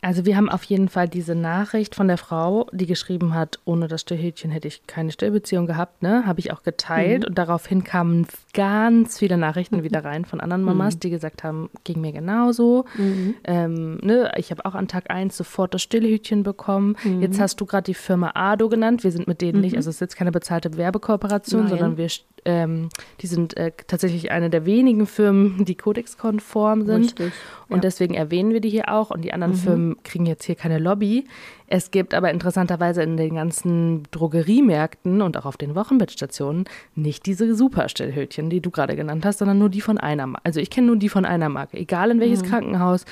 Also 0.07 0.25
wir 0.25 0.37
haben 0.37 0.47
auf 0.47 0.63
jeden 0.63 0.87
Fall 0.87 1.09
diese 1.09 1.35
Nachricht 1.35 1.93
von 1.93 2.07
der 2.07 2.17
Frau, 2.17 2.67
die 2.71 2.85
geschrieben 2.85 3.33
hat, 3.33 3.59
ohne 3.65 3.89
das 3.89 3.99
Stillhähnchen 3.99 4.51
hätte 4.51 4.69
ich 4.69 4.87
keine 4.87 5.11
Stillbeziehung 5.11 5.67
gehabt, 5.67 6.01
ne? 6.01 6.25
Habe 6.25 6.39
ich 6.39 6.53
auch 6.53 6.63
geteilt 6.63 7.23
mhm. 7.23 7.27
und 7.27 7.37
daraufhin 7.37 7.83
kamen 7.83 8.25
ganz 8.53 9.19
viele 9.19 9.37
Nachrichten 9.37 9.83
wieder 9.83 10.05
rein 10.05 10.23
von 10.23 10.39
anderen 10.39 10.63
Mamas, 10.63 10.95
mhm. 10.95 10.99
die 11.01 11.09
gesagt 11.09 11.43
haben, 11.43 11.69
ging 11.83 11.99
mir 11.99 12.13
genauso. 12.13 12.85
Mhm. 12.97 13.35
Ähm, 13.43 13.97
ne? 13.97 14.31
Ich 14.37 14.49
habe 14.49 14.63
auch 14.63 14.75
an 14.75 14.87
Tag 14.87 15.11
1 15.11 15.35
sofort 15.35 15.73
das 15.73 15.81
Stillhütchen 15.81 16.43
bekommen. 16.43 16.95
Mhm. 17.03 17.21
Jetzt 17.21 17.41
hast 17.41 17.59
du 17.59 17.65
gerade 17.65 17.83
die 17.83 17.93
Firma 17.93 18.31
Ado 18.33 18.69
genannt. 18.69 19.03
Wir 19.03 19.11
sind 19.11 19.27
mit 19.27 19.41
denen 19.41 19.59
nicht, 19.59 19.73
mhm. 19.73 19.79
also 19.79 19.89
es 19.89 19.97
ist 19.97 19.99
jetzt 19.99 20.15
keine 20.15 20.31
bezahlte 20.31 20.77
Werbekooperation, 20.77 21.63
Nein. 21.63 21.69
sondern 21.69 21.97
wir 21.97 22.07
ähm, 22.47 22.87
die 23.19 23.27
sind 23.27 23.57
äh, 23.57 23.73
tatsächlich 23.87 24.31
eine 24.31 24.49
der 24.49 24.65
wenigen 24.65 25.05
Firmen, 25.05 25.65
die 25.65 25.75
kodexkonform 25.75 26.85
sind. 26.85 27.03
Richtig, 27.03 27.33
ja. 27.33 27.75
Und 27.75 27.83
deswegen 27.83 28.13
erwähnen 28.13 28.53
wir 28.53 28.61
die 28.61 28.69
hier 28.69 28.89
auch. 28.89 29.11
Und 29.11 29.23
die 29.23 29.33
anderen 29.33 29.53
mhm. 29.53 29.57
Firmen 29.57 29.96
kriegen 30.03 30.25
jetzt 30.25 30.45
hier 30.45 30.55
keine 30.55 30.79
Lobby. 30.79 31.25
Es 31.67 31.91
gibt 31.91 32.13
aber 32.13 32.31
interessanterweise 32.31 33.03
in 33.03 33.17
den 33.17 33.35
ganzen 33.35 34.03
Drogeriemärkten 34.11 35.21
und 35.21 35.37
auch 35.37 35.45
auf 35.45 35.57
den 35.57 35.75
Wochenbettstationen 35.75 36.65
nicht 36.95 37.25
diese 37.25 37.55
Superstellhütchen, 37.55 38.49
die 38.49 38.61
du 38.61 38.71
gerade 38.71 38.95
genannt 38.95 39.25
hast, 39.25 39.39
sondern 39.39 39.59
nur 39.59 39.69
die 39.69 39.81
von 39.81 39.97
einer 39.97 40.27
Marke. 40.27 40.45
Also 40.45 40.59
ich 40.59 40.69
kenne 40.69 40.87
nur 40.87 40.97
die 40.97 41.09
von 41.09 41.25
einer 41.25 41.49
Marke. 41.49 41.77
Egal 41.77 42.11
in 42.11 42.19
welches 42.19 42.43
mhm. 42.43 42.47
Krankenhaus 42.47 43.05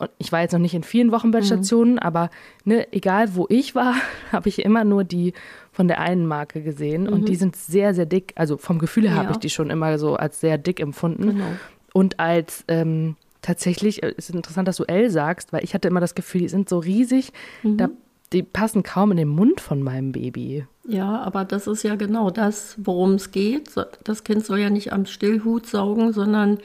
und 0.00 0.10
ich 0.16 0.32
war 0.32 0.40
jetzt 0.40 0.52
noch 0.52 0.60
nicht 0.60 0.72
in 0.74 0.82
vielen 0.82 1.12
Wochenbettstationen, 1.12 1.94
mhm. 1.94 1.98
aber 1.98 2.30
ne, 2.64 2.90
egal 2.90 3.34
wo 3.34 3.46
ich 3.50 3.74
war, 3.74 3.94
habe 4.32 4.48
ich 4.48 4.64
immer 4.64 4.82
nur 4.82 5.04
die 5.04 5.34
von 5.72 5.88
der 5.88 6.00
einen 6.00 6.26
Marke 6.26 6.62
gesehen. 6.62 7.02
Mhm. 7.02 7.12
Und 7.12 7.28
die 7.28 7.36
sind 7.36 7.54
sehr, 7.54 7.94
sehr 7.94 8.06
dick. 8.06 8.32
Also 8.36 8.56
vom 8.56 8.78
Gefühl 8.78 9.04
her 9.04 9.16
ja. 9.16 9.22
habe 9.22 9.32
ich 9.32 9.38
die 9.38 9.50
schon 9.50 9.68
immer 9.68 9.98
so 9.98 10.16
als 10.16 10.40
sehr 10.40 10.56
dick 10.56 10.80
empfunden. 10.80 11.34
Genau. 11.34 11.44
Und 11.92 12.18
als 12.18 12.64
ähm, 12.68 13.16
tatsächlich, 13.42 14.02
äh, 14.02 14.14
ist 14.16 14.30
interessant, 14.30 14.68
dass 14.68 14.76
du 14.76 14.84
L 14.84 15.10
sagst, 15.10 15.52
weil 15.52 15.64
ich 15.64 15.74
hatte 15.74 15.88
immer 15.88 16.00
das 16.00 16.14
Gefühl, 16.14 16.42
die 16.42 16.48
sind 16.48 16.68
so 16.68 16.78
riesig, 16.78 17.32
mhm. 17.62 17.76
da, 17.76 17.88
die 18.32 18.42
passen 18.42 18.82
kaum 18.82 19.10
in 19.10 19.16
den 19.16 19.28
Mund 19.28 19.60
von 19.60 19.82
meinem 19.82 20.12
Baby. 20.12 20.66
Ja, 20.86 21.20
aber 21.22 21.44
das 21.44 21.66
ist 21.66 21.82
ja 21.82 21.96
genau 21.96 22.30
das, 22.30 22.76
worum 22.78 23.14
es 23.14 23.30
geht. 23.30 23.70
Das 24.04 24.24
Kind 24.24 24.44
soll 24.44 24.58
ja 24.58 24.70
nicht 24.70 24.92
am 24.92 25.06
Stillhut 25.06 25.66
saugen, 25.66 26.12
sondern 26.12 26.58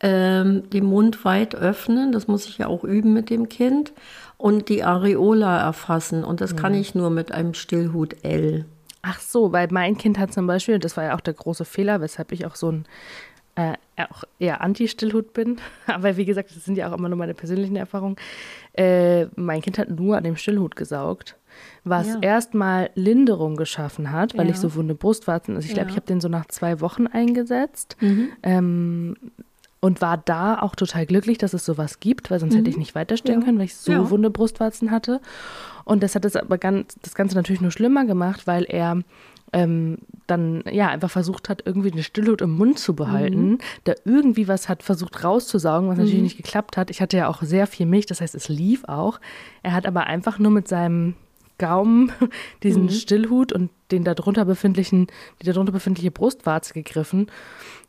ähm, 0.00 0.68
den 0.70 0.84
Mund 0.84 1.24
weit 1.24 1.54
öffnen, 1.54 2.12
das 2.12 2.28
muss 2.28 2.46
ich 2.46 2.58
ja 2.58 2.66
auch 2.66 2.84
üben 2.84 3.12
mit 3.12 3.30
dem 3.30 3.48
Kind, 3.48 3.92
und 4.36 4.68
die 4.68 4.84
Areola 4.84 5.60
erfassen. 5.60 6.24
Und 6.24 6.40
das 6.40 6.52
mhm. 6.52 6.56
kann 6.56 6.74
ich 6.74 6.94
nur 6.94 7.10
mit 7.10 7.32
einem 7.32 7.54
Stillhut 7.54 8.16
L. 8.22 8.64
Ach 9.02 9.20
so, 9.20 9.52
weil 9.52 9.68
mein 9.70 9.96
Kind 9.96 10.18
hat 10.18 10.32
zum 10.32 10.46
Beispiel, 10.46 10.78
das 10.78 10.96
war 10.96 11.04
ja 11.04 11.14
auch 11.16 11.20
der 11.20 11.34
große 11.34 11.64
Fehler, 11.64 12.00
weshalb 12.00 12.32
ich 12.32 12.46
auch 12.46 12.54
so 12.54 12.70
ein 12.70 12.84
äh, 13.56 13.74
auch 14.06 14.24
eher 14.38 14.60
Anti-Stillhut 14.60 15.32
bin. 15.32 15.58
Aber 15.86 16.16
wie 16.16 16.24
gesagt, 16.24 16.54
das 16.54 16.64
sind 16.64 16.76
ja 16.76 16.88
auch 16.88 16.96
immer 16.96 17.08
nur 17.08 17.18
meine 17.18 17.34
persönlichen 17.34 17.76
Erfahrungen. 17.76 18.16
Äh, 18.74 19.26
mein 19.36 19.60
Kind 19.62 19.78
hat 19.78 19.90
nur 19.90 20.16
an 20.16 20.24
dem 20.24 20.36
Stillhut 20.36 20.76
gesaugt, 20.76 21.36
was 21.84 22.06
ja. 22.06 22.18
erstmal 22.20 22.90
Linderung 22.94 23.56
geschaffen 23.56 24.12
hat, 24.12 24.36
weil 24.36 24.46
ja. 24.46 24.52
ich 24.52 24.58
so 24.58 24.74
wunde 24.74 24.94
Brustwarzen, 24.94 25.56
also 25.56 25.66
ich 25.66 25.74
glaube, 25.74 25.88
ja. 25.88 25.92
ich 25.92 25.96
habe 25.96 26.06
den 26.06 26.20
so 26.20 26.28
nach 26.28 26.46
zwei 26.46 26.80
Wochen 26.80 27.06
eingesetzt. 27.06 27.96
Mhm. 28.00 28.30
Ähm, 28.42 29.16
und 29.80 30.00
war 30.00 30.16
da 30.18 30.58
auch 30.60 30.74
total 30.74 31.06
glücklich, 31.06 31.38
dass 31.38 31.54
es 31.54 31.64
sowas 31.64 32.00
gibt, 32.00 32.30
weil 32.30 32.40
sonst 32.40 32.54
mhm. 32.54 32.58
hätte 32.58 32.70
ich 32.70 32.76
nicht 32.76 32.94
weiterstellen 32.94 33.40
ja. 33.40 33.44
können, 33.44 33.58
weil 33.58 33.66
ich 33.66 33.76
so 33.76 33.92
ja. 33.92 34.10
wunde 34.10 34.30
Brustwarzen 34.30 34.90
hatte. 34.90 35.20
Und 35.84 36.02
das 36.02 36.14
hat 36.14 36.24
es 36.24 36.36
aber 36.36 36.58
ganz, 36.58 36.96
das 37.02 37.14
Ganze 37.14 37.36
natürlich 37.36 37.60
nur 37.60 37.70
schlimmer 37.70 38.04
gemacht, 38.04 38.46
weil 38.46 38.64
er 38.64 39.02
ähm, 39.52 39.98
dann 40.26 40.62
ja 40.70 40.88
einfach 40.88 41.10
versucht 41.10 41.48
hat, 41.48 41.62
irgendwie 41.64 41.92
eine 41.92 42.02
Stillhut 42.02 42.42
im 42.42 42.50
Mund 42.50 42.78
zu 42.78 42.94
behalten, 42.94 43.50
mhm. 43.50 43.58
da 43.84 43.94
irgendwie 44.04 44.48
was 44.48 44.68
hat 44.68 44.82
versucht 44.82 45.24
rauszusaugen, 45.24 45.88
was 45.88 45.96
mhm. 45.96 46.04
natürlich 46.04 46.22
nicht 46.22 46.36
geklappt 46.36 46.76
hat. 46.76 46.90
Ich 46.90 47.00
hatte 47.00 47.16
ja 47.16 47.28
auch 47.28 47.42
sehr 47.42 47.66
viel 47.66 47.86
Milch, 47.86 48.06
das 48.06 48.20
heißt, 48.20 48.34
es 48.34 48.48
lief 48.48 48.84
auch. 48.84 49.20
Er 49.62 49.72
hat 49.72 49.86
aber 49.86 50.06
einfach 50.06 50.38
nur 50.38 50.50
mit 50.50 50.68
seinem 50.68 51.14
Gaumen 51.58 52.12
diesen 52.62 52.84
mhm. 52.84 52.90
Stillhut 52.90 53.52
und 53.52 53.70
den 53.90 54.04
darunter 54.04 54.44
befindlichen, 54.44 55.06
die 55.40 55.46
darunter 55.46 55.72
befindliche 55.72 56.10
Brustwarze 56.10 56.74
gegriffen 56.74 57.28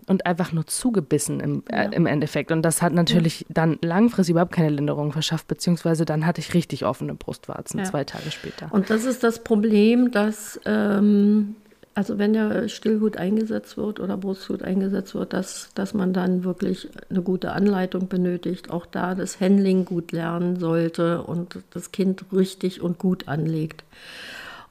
und 0.10 0.26
einfach 0.26 0.52
nur 0.52 0.66
zugebissen 0.66 1.40
im, 1.40 1.64
äh, 1.70 1.84
ja. 1.84 1.90
im 1.92 2.08
Endeffekt. 2.08 2.52
Und 2.52 2.64
das 2.64 2.82
hat 2.82 2.94
natürlich 2.94 3.42
ja. 3.42 3.48
dann 3.50 3.78
langfristig 3.82 4.32
überhaupt 4.32 4.52
keine 4.52 4.70
Linderung 4.70 5.12
verschafft, 5.12 5.48
beziehungsweise 5.48 6.04
dann 6.04 6.26
hatte 6.26 6.42
ich 6.42 6.54
richtig 6.56 6.84
offene 6.84 7.14
Brustwarzen 7.14 7.80
ja. 7.80 7.86
zwei 7.86 8.04
Tage 8.04 8.32
später. 8.32 8.70
Und 8.72 8.90
das 8.90 9.06
ist 9.06 9.24
das 9.24 9.44
Problem, 9.44 10.10
dass, 10.10 10.60
ähm, 10.66 11.56
also 11.94 12.18
wenn 12.18 12.34
der 12.34 12.70
Stillhut 12.70 13.18
eingesetzt 13.18 13.78
wird 13.78 14.00
oder 14.00 14.18
Brusthut 14.18 14.64
eingesetzt 14.64 15.14
wird, 15.14 15.32
dass, 15.32 15.70
dass 15.76 15.94
man 15.94 16.12
dann 16.12 16.44
wirklich 16.44 16.90
eine 17.12 17.22
gute 17.22 17.52
Anleitung 17.52 18.08
benötigt, 18.08 18.72
auch 18.72 18.88
da 18.88 19.14
das 19.14 19.40
Handling 19.40 19.86
gut 19.86 20.12
lernen 20.12 20.60
sollte 20.60 21.22
und 21.22 21.60
das 21.70 21.92
Kind 21.92 22.26
richtig 22.34 22.82
und 22.82 22.98
gut 22.98 23.28
anlegt. 23.28 23.84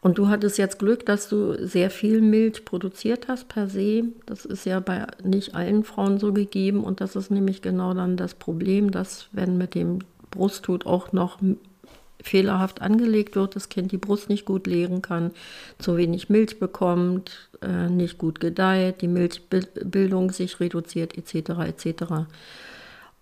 Und 0.00 0.19
du 0.19 0.28
hattest 0.28 0.59
jetzt 0.59 0.78
Glück, 0.78 1.05
dass 1.07 1.28
du 1.28 1.67
sehr 1.67 1.90
viel 1.90 2.21
Milch 2.21 2.64
produziert 2.64 3.26
hast 3.26 3.49
per 3.49 3.69
se. 3.69 4.05
Das 4.26 4.45
ist 4.45 4.64
ja 4.64 4.78
bei 4.81 5.07
nicht 5.25 5.55
allen 5.55 5.83
Frauen 5.83 6.19
so 6.19 6.33
gegeben. 6.33 6.85
Und 6.85 7.00
das 7.00 7.17
ist 7.17 7.31
nämlich 7.31 7.62
genau 7.62 7.95
dann 7.95 8.17
das 8.17 8.35
Problem, 8.35 8.90
dass 8.90 9.28
wenn 9.33 9.59
mit 9.59 9.75
dem 9.75 9.99
Brusthut 10.31 10.87
auch 10.87 11.12
noch 11.12 11.38
fehlerhaft 12.21 12.81
angelegt 12.83 13.37
wird, 13.37 13.57
das 13.57 13.69
Kind 13.69 13.93
die 13.93 13.99
Brust 13.99 14.28
nicht 14.28 14.45
gut 14.45 14.67
leeren 14.67 15.02
kann, 15.02 15.31
zu 15.78 15.97
wenig 15.97 16.28
Milch 16.28 16.59
bekommt, 16.59 17.49
äh, 17.62 17.88
nicht 17.88 18.19
gut 18.19 18.40
gedeiht, 18.40 19.02
die 19.02 19.09
Milchbildung 19.09 20.31
sich 20.31 20.61
reduziert 20.61 21.17
etc. 21.17 21.50
etc. 21.67 22.05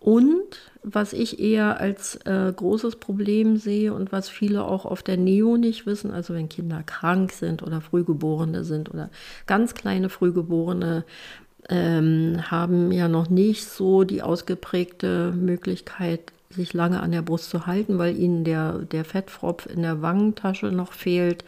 Und 0.07 0.61
was 0.85 1.13
ich 1.13 1.41
eher 1.41 1.81
als 1.81 2.15
äh, 2.27 2.53
großes 2.55 2.95
Problem 2.95 3.57
sehe 3.57 3.93
und 3.93 4.13
was 4.13 4.29
viele 4.29 4.63
auch 4.63 4.85
auf 4.85 5.03
der 5.03 5.17
Neo 5.17 5.57
nicht 5.57 5.85
wissen, 5.85 6.13
also 6.13 6.33
wenn 6.33 6.49
Kinder 6.49 6.85
krank 6.87 7.33
sind 7.33 7.61
oder 7.61 7.81
Frühgeborene 7.81 8.63
sind 8.63 8.89
oder 8.95 9.11
ganz 9.49 9.75
kleine 9.75 10.09
Frühgeborene, 10.09 11.05
ähm, 11.69 12.41
haben 12.49 12.93
ja 12.93 13.09
noch 13.09 13.29
nicht 13.31 13.69
so 13.69 14.05
die 14.05 14.23
ausgeprägte 14.23 15.33
Möglichkeit, 15.33 16.33
sich 16.51 16.73
lange 16.73 17.01
an 17.01 17.11
der 17.11 17.23
Brust 17.23 17.51
zu 17.51 17.67
halten, 17.67 17.99
weil 17.99 18.17
ihnen 18.17 18.45
der, 18.45 18.79
der 18.79 19.05
Fettfropf 19.05 19.67
in 19.67 19.83
der 19.83 20.03
Wangentasche 20.03 20.67
noch 20.67 20.93
fehlt. 20.93 21.45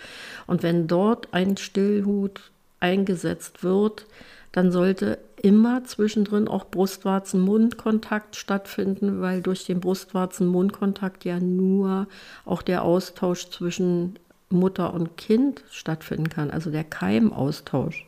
Und 0.48 0.64
wenn 0.64 0.88
dort 0.88 1.28
ein 1.32 1.56
Stillhut 1.56 2.50
eingesetzt 2.80 3.62
wird, 3.62 4.04
dann 4.52 4.72
sollte 4.72 5.18
immer 5.40 5.84
zwischendrin 5.84 6.48
auch 6.48 6.66
Brustwarzen-Mundkontakt 6.66 8.36
stattfinden, 8.36 9.20
weil 9.20 9.42
durch 9.42 9.64
den 9.66 9.80
Brustwarzen-Mundkontakt 9.80 11.24
ja 11.24 11.38
nur 11.38 12.08
auch 12.44 12.62
der 12.62 12.82
Austausch 12.82 13.50
zwischen 13.50 14.18
Mutter 14.50 14.94
und 14.94 15.16
Kind 15.16 15.62
stattfinden 15.70 16.28
kann, 16.28 16.50
also 16.50 16.70
der 16.70 16.84
Keimaustausch. 16.84 18.06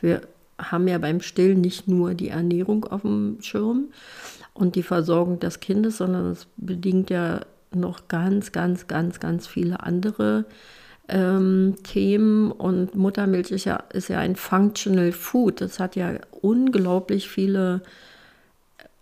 Wir 0.00 0.22
haben 0.58 0.88
ja 0.88 0.98
beim 0.98 1.20
Stillen 1.20 1.60
nicht 1.60 1.88
nur 1.88 2.14
die 2.14 2.28
Ernährung 2.28 2.84
auf 2.84 3.02
dem 3.02 3.38
Schirm 3.40 3.88
und 4.54 4.74
die 4.74 4.82
Versorgung 4.82 5.40
des 5.40 5.60
Kindes, 5.60 5.98
sondern 5.98 6.26
es 6.30 6.46
bedingt 6.56 7.10
ja 7.10 7.40
noch 7.74 8.08
ganz, 8.08 8.52
ganz, 8.52 8.86
ganz, 8.86 9.20
ganz 9.20 9.46
viele 9.46 9.80
andere 9.80 10.44
ähm, 11.12 11.76
Themen 11.84 12.50
und 12.50 12.94
Muttermilch 12.94 13.50
ist 13.50 13.66
ja, 13.66 13.84
ist 13.92 14.08
ja 14.08 14.18
ein 14.18 14.34
Functional 14.34 15.12
Food. 15.12 15.60
Das 15.60 15.78
hat 15.78 15.94
ja 15.94 16.14
unglaublich 16.40 17.28
viele 17.28 17.82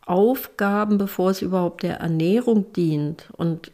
Aufgaben, 0.04 0.98
bevor 0.98 1.30
es 1.30 1.40
überhaupt 1.40 1.84
der 1.84 1.98
Ernährung 1.98 2.72
dient. 2.72 3.28
Und 3.36 3.70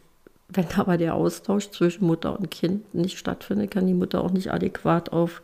wenn 0.49 0.67
aber 0.75 0.97
der 0.97 1.15
Austausch 1.15 1.71
zwischen 1.71 2.05
Mutter 2.05 2.37
und 2.37 2.51
Kind 2.51 2.93
nicht 2.93 3.17
stattfindet, 3.17 3.71
kann 3.71 3.87
die 3.87 3.95
Mutter 3.95 4.23
auch 4.23 4.31
nicht 4.31 4.51
adäquat 4.53 5.11
auf 5.11 5.41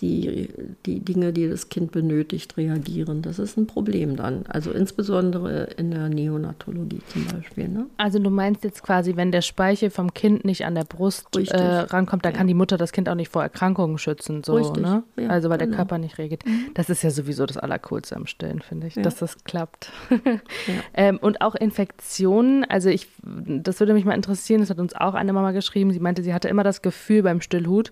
die, 0.00 0.48
die 0.86 1.00
Dinge, 1.00 1.32
die 1.32 1.48
das 1.48 1.68
Kind 1.68 1.92
benötigt, 1.92 2.56
reagieren. 2.56 3.22
Das 3.22 3.38
ist 3.38 3.56
ein 3.56 3.66
Problem 3.66 4.16
dann. 4.16 4.44
Also 4.48 4.70
insbesondere 4.70 5.64
in 5.76 5.90
der 5.90 6.08
Neonatologie 6.08 7.00
zum 7.08 7.26
Beispiel. 7.26 7.68
Ne? 7.68 7.86
Also 7.96 8.18
du 8.18 8.30
meinst 8.30 8.64
jetzt 8.64 8.82
quasi, 8.82 9.16
wenn 9.16 9.32
der 9.32 9.42
Speichel 9.42 9.90
vom 9.90 10.14
Kind 10.14 10.44
nicht 10.44 10.64
an 10.64 10.74
der 10.74 10.84
Brust 10.84 11.26
äh, 11.36 11.56
rankommt, 11.56 12.24
dann 12.24 12.32
ja. 12.32 12.38
kann 12.38 12.46
die 12.46 12.54
Mutter 12.54 12.76
das 12.76 12.92
Kind 12.92 13.08
auch 13.08 13.14
nicht 13.14 13.30
vor 13.30 13.42
Erkrankungen 13.42 13.98
schützen. 13.98 14.42
So, 14.44 14.54
Richtig. 14.54 14.82
Ne? 14.82 15.02
Ja, 15.16 15.28
also 15.28 15.50
weil 15.50 15.58
genau. 15.58 15.70
der 15.70 15.76
Körper 15.76 15.98
nicht 15.98 16.18
reagiert. 16.18 16.46
Mhm. 16.46 16.70
Das 16.74 16.90
ist 16.90 17.02
ja 17.02 17.10
sowieso 17.10 17.46
das 17.46 17.56
Allercoolste 17.56 18.16
am 18.16 18.26
Stillen, 18.26 18.60
finde 18.60 18.86
ich, 18.86 18.96
ja. 18.96 19.02
dass 19.02 19.16
das 19.16 19.44
klappt. 19.44 19.92
ähm, 20.94 21.18
und 21.18 21.40
auch 21.40 21.54
Infektionen, 21.54 22.64
also 22.64 22.88
ich, 22.88 23.08
das 23.22 23.80
würde 23.80 23.94
mich 23.94 24.04
mal 24.04 24.14
interessieren, 24.14 24.60
das 24.60 24.70
hat 24.70 24.78
uns 24.78 24.94
auch 24.94 25.14
eine 25.14 25.32
Mama 25.32 25.52
geschrieben, 25.52 25.92
sie 25.92 26.00
meinte, 26.00 26.22
sie 26.22 26.34
hatte 26.34 26.48
immer 26.48 26.64
das 26.64 26.82
Gefühl 26.82 27.22
beim 27.22 27.40
Stillhut, 27.40 27.90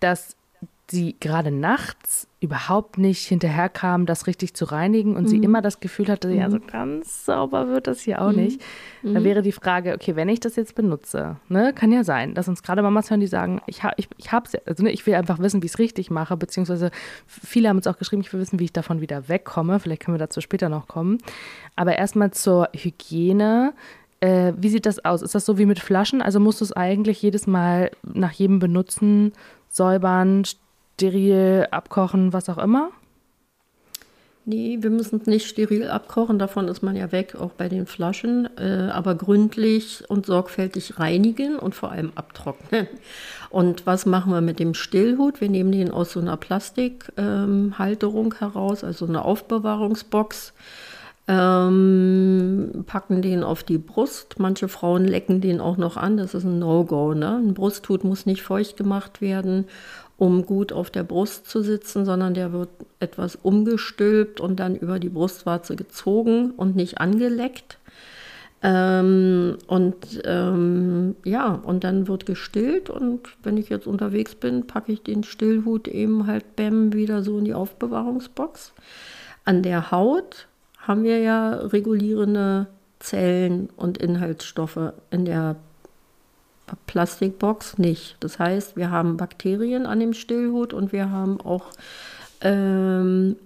dass 0.00 0.37
sie 0.90 1.16
gerade 1.20 1.50
nachts 1.50 2.26
überhaupt 2.40 2.98
nicht 2.98 3.26
hinterherkam, 3.26 4.06
das 4.06 4.26
richtig 4.26 4.54
zu 4.54 4.64
reinigen 4.64 5.16
und 5.16 5.24
mhm. 5.24 5.28
sie 5.28 5.38
immer 5.38 5.60
das 5.60 5.80
Gefühl 5.80 6.08
hatte, 6.08 6.30
ja, 6.30 6.48
so 6.50 6.58
mhm. 6.58 6.66
ganz 6.68 7.24
sauber 7.24 7.68
wird 7.68 7.88
das 7.88 8.00
hier 8.00 8.22
auch 8.22 8.30
mhm. 8.30 8.36
nicht. 8.36 8.60
Da 9.02 9.20
mhm. 9.20 9.24
wäre 9.24 9.42
die 9.42 9.52
Frage, 9.52 9.92
okay, 9.94 10.14
wenn 10.14 10.28
ich 10.28 10.38
das 10.38 10.54
jetzt 10.54 10.74
benutze, 10.76 11.36
ne, 11.48 11.72
kann 11.74 11.90
ja 11.90 12.04
sein, 12.04 12.34
dass 12.34 12.48
uns 12.48 12.62
gerade 12.62 12.82
Mamas 12.82 13.10
hören, 13.10 13.20
die 13.20 13.26
sagen, 13.26 13.60
ich, 13.66 13.82
ha, 13.82 13.92
ich, 13.96 14.08
ich 14.18 14.30
hab's, 14.30 14.52
also 14.66 14.84
ne, 14.84 14.90
ich 14.90 15.04
will 15.06 15.14
einfach 15.14 15.40
wissen, 15.40 15.62
wie 15.62 15.66
ich 15.66 15.72
es 15.72 15.78
richtig 15.78 16.10
mache, 16.10 16.36
beziehungsweise 16.36 16.90
viele 17.26 17.68
haben 17.68 17.76
uns 17.76 17.88
auch 17.88 17.98
geschrieben, 17.98 18.22
ich 18.22 18.32
will 18.32 18.40
wissen, 18.40 18.60
wie 18.60 18.64
ich 18.64 18.72
davon 18.72 19.00
wieder 19.00 19.28
wegkomme. 19.28 19.80
Vielleicht 19.80 20.02
können 20.02 20.14
wir 20.14 20.20
dazu 20.20 20.40
später 20.40 20.68
noch 20.68 20.86
kommen. 20.86 21.18
Aber 21.76 21.96
erstmal 21.96 22.30
zur 22.30 22.68
Hygiene. 22.74 23.74
Äh, 24.20 24.52
wie 24.56 24.68
sieht 24.68 24.86
das 24.86 25.04
aus? 25.04 25.22
Ist 25.22 25.34
das 25.34 25.44
so 25.44 25.58
wie 25.58 25.66
mit 25.66 25.78
Flaschen? 25.78 26.22
Also 26.22 26.40
musst 26.40 26.60
du 26.60 26.64
es 26.64 26.72
eigentlich 26.72 27.22
jedes 27.22 27.46
Mal 27.46 27.90
nach 28.02 28.32
jedem 28.32 28.58
Benutzen 28.58 29.32
säubern, 29.68 30.44
steril 30.98 31.68
abkochen, 31.70 32.32
was 32.32 32.48
auch 32.48 32.58
immer? 32.58 32.90
Nee, 34.44 34.78
wir 34.80 34.90
müssen 34.90 35.20
es 35.20 35.26
nicht 35.26 35.46
steril 35.46 35.88
abkochen, 35.88 36.38
davon 36.38 36.66
ist 36.68 36.82
man 36.82 36.96
ja 36.96 37.12
weg, 37.12 37.36
auch 37.38 37.50
bei 37.50 37.68
den 37.68 37.86
Flaschen, 37.86 38.48
äh, 38.56 38.88
aber 38.90 39.14
gründlich 39.14 40.02
und 40.08 40.26
sorgfältig 40.26 40.98
reinigen 40.98 41.56
und 41.56 41.74
vor 41.74 41.92
allem 41.92 42.12
abtrocknen. 42.14 42.88
Und 43.50 43.86
was 43.86 44.04
machen 44.04 44.30
wir 44.30 44.42
mit 44.42 44.58
dem 44.58 44.74
Stillhut? 44.74 45.40
Wir 45.40 45.48
nehmen 45.48 45.72
den 45.72 45.90
aus 45.90 46.12
so 46.12 46.20
einer 46.20 46.36
Plastikhalterung 46.36 48.34
ähm, 48.34 48.38
heraus, 48.38 48.84
also 48.84 49.06
eine 49.06 49.24
Aufbewahrungsbox, 49.24 50.52
ähm, 51.28 52.84
packen 52.86 53.22
den 53.22 53.42
auf 53.42 53.62
die 53.64 53.78
Brust. 53.78 54.38
Manche 54.38 54.68
Frauen 54.68 55.06
lecken 55.06 55.40
den 55.40 55.62
auch 55.62 55.78
noch 55.78 55.96
an, 55.96 56.18
das 56.18 56.34
ist 56.34 56.44
ein 56.44 56.58
No-Go. 56.58 57.14
Ne? 57.14 57.36
Ein 57.36 57.54
Brusthut 57.54 58.04
muss 58.04 58.26
nicht 58.26 58.42
feucht 58.42 58.76
gemacht 58.76 59.22
werden 59.22 59.64
um 60.18 60.44
gut 60.44 60.72
auf 60.72 60.90
der 60.90 61.04
Brust 61.04 61.48
zu 61.48 61.62
sitzen, 61.62 62.04
sondern 62.04 62.34
der 62.34 62.52
wird 62.52 62.68
etwas 62.98 63.36
umgestülpt 63.36 64.40
und 64.40 64.58
dann 64.58 64.74
über 64.74 64.98
die 64.98 65.08
Brustwarze 65.08 65.76
gezogen 65.76 66.50
und 66.50 66.74
nicht 66.76 67.00
angeleckt. 67.00 67.78
Ähm, 68.60 69.58
und 69.68 70.20
ähm, 70.24 71.14
ja, 71.24 71.52
und 71.52 71.84
dann 71.84 72.08
wird 72.08 72.26
gestillt 72.26 72.90
und 72.90 73.28
wenn 73.44 73.56
ich 73.56 73.68
jetzt 73.68 73.86
unterwegs 73.86 74.34
bin, 74.34 74.66
packe 74.66 74.90
ich 74.90 75.04
den 75.04 75.22
Stillhut 75.22 75.86
eben 75.86 76.26
halt 76.26 76.56
bäm 76.56 76.92
wieder 76.92 77.22
so 77.22 77.38
in 77.38 77.44
die 77.44 77.54
Aufbewahrungsbox. 77.54 78.72
An 79.44 79.62
der 79.62 79.92
Haut 79.92 80.48
haben 80.78 81.04
wir 81.04 81.20
ja 81.20 81.50
regulierende 81.52 82.66
Zellen 82.98 83.68
und 83.76 83.98
Inhaltsstoffe 83.98 84.92
in 85.12 85.24
der 85.24 85.54
Plastikbox 86.86 87.78
nicht. 87.78 88.16
Das 88.20 88.38
heißt, 88.38 88.76
wir 88.76 88.90
haben 88.90 89.16
Bakterien 89.16 89.86
an 89.86 90.00
dem 90.00 90.14
Stillhut 90.14 90.72
und 90.72 90.92
wir 90.92 91.10
haben 91.10 91.40
auch 91.40 91.66
ähm, 92.40 93.36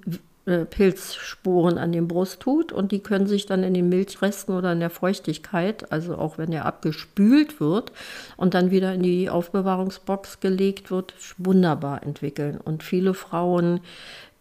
äh, 0.45 0.65
Pilzsporen 0.65 1.79
an 1.79 1.93
dem 1.93 2.09
Brusthut 2.09 2.73
und 2.73 2.91
die 2.91 2.99
können 2.99 3.29
sich 3.29 3.47
dann 3.47 3.63
in 3.63 3.75
den 3.75 3.89
Milchresten 3.89 4.57
oder 4.57 4.73
in 4.73 4.81
der 4.81 4.91
Feuchtigkeit, 4.91 5.93
also 5.93 6.17
auch 6.17 6.37
wenn 6.37 6.53
er 6.53 6.67
abgespült 6.67 7.61
wird 7.61 7.93
und 8.37 8.55
dann 8.55 8.73
wieder 8.73 8.93
in 8.93 9.05
die 9.05 9.31
Aufbewahrungsbox 9.31 10.41
gelegt 10.41 10.91
wird, 10.91 11.15
wunderbar 11.39 12.03
entwickeln. 12.03 12.59
Und 12.59 12.83
viele 12.83 13.15
Frauen, 13.15 13.83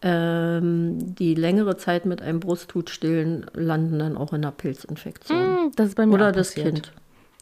ähm, 0.02 1.14
die 1.14 1.36
längere 1.36 1.78
Zeit 1.78 2.08
mit 2.08 2.24
einem 2.24 2.40
Brusthut 2.40 2.90
stillen, 2.90 3.46
landen 3.54 4.00
dann 4.00 4.18
auch 4.18 4.34
in 4.34 4.44
einer 4.44 4.52
Pilzinfektion. 4.52 5.68
Mm, 5.68 5.72
das 5.76 5.90
ist 5.90 5.96
bei 5.96 6.08
mir 6.08 6.16
Oder 6.16 6.32
das 6.32 6.56
Kind. 6.56 6.92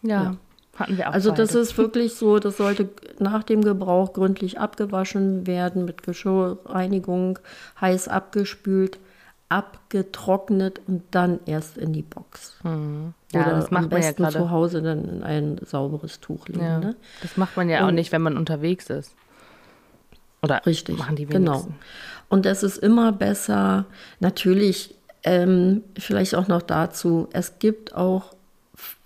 ja. 0.02 0.24
ja. 0.24 0.38
Hatten 0.80 0.98
wir 0.98 1.10
auch 1.10 1.14
also 1.14 1.32
das 1.32 1.56
ist 1.56 1.78
wirklich 1.78 2.16
so, 2.16 2.40
das 2.40 2.58
sollte 2.58 2.90
nach 3.20 3.44
dem 3.44 3.64
Gebrauch 3.64 4.14
gründlich 4.14 4.60
abgewaschen 4.60 5.46
werden, 5.46 5.84
mit 5.84 6.04
Geschirrreinigung, 6.04 7.38
heiß 7.82 8.08
abgespült, 8.08 8.98
abgetrocknet 9.50 10.80
und 10.88 11.04
dann 11.12 11.40
erst 11.46 11.78
in 11.78 11.92
die 11.92 12.04
Box. 12.04 12.56
Hm. 12.62 13.14
Ja, 13.34 13.42
Oder 13.42 13.52
das 13.58 13.72
macht 13.72 13.84
am 13.86 13.90
besten 13.90 14.22
man 14.22 14.32
ja 14.32 14.40
zu 14.40 14.52
Hause 14.52 14.82
dann 14.82 15.04
in 15.06 15.24
ein 15.24 15.60
sauberes 15.66 16.22
Tuch 16.22 16.48
legen. 16.48 16.64
Ja, 16.64 16.80
ne? 16.80 16.96
Das 17.22 17.36
macht 17.36 17.58
man 17.58 17.68
ja 17.68 17.80
und, 17.80 17.86
auch 17.86 17.92
nicht, 17.92 18.12
wenn 18.12 18.22
man 18.22 18.38
unterwegs 18.38 18.90
ist. 18.90 19.14
Oder 20.42 20.66
richtig, 20.66 20.98
machen 20.98 21.18
die 21.18 21.30
wenigsten. 21.30 21.46
Genau. 21.46 21.68
Und 22.30 22.46
es 22.46 22.64
ist 22.64 22.78
immer 22.78 23.12
besser, 23.12 23.86
natürlich, 24.20 24.96
ähm, 25.24 25.84
vielleicht 25.98 26.36
auch 26.36 26.48
noch 26.48 26.62
dazu, 26.62 27.28
es 27.34 27.60
gibt 27.60 27.94
auch 27.96 28.34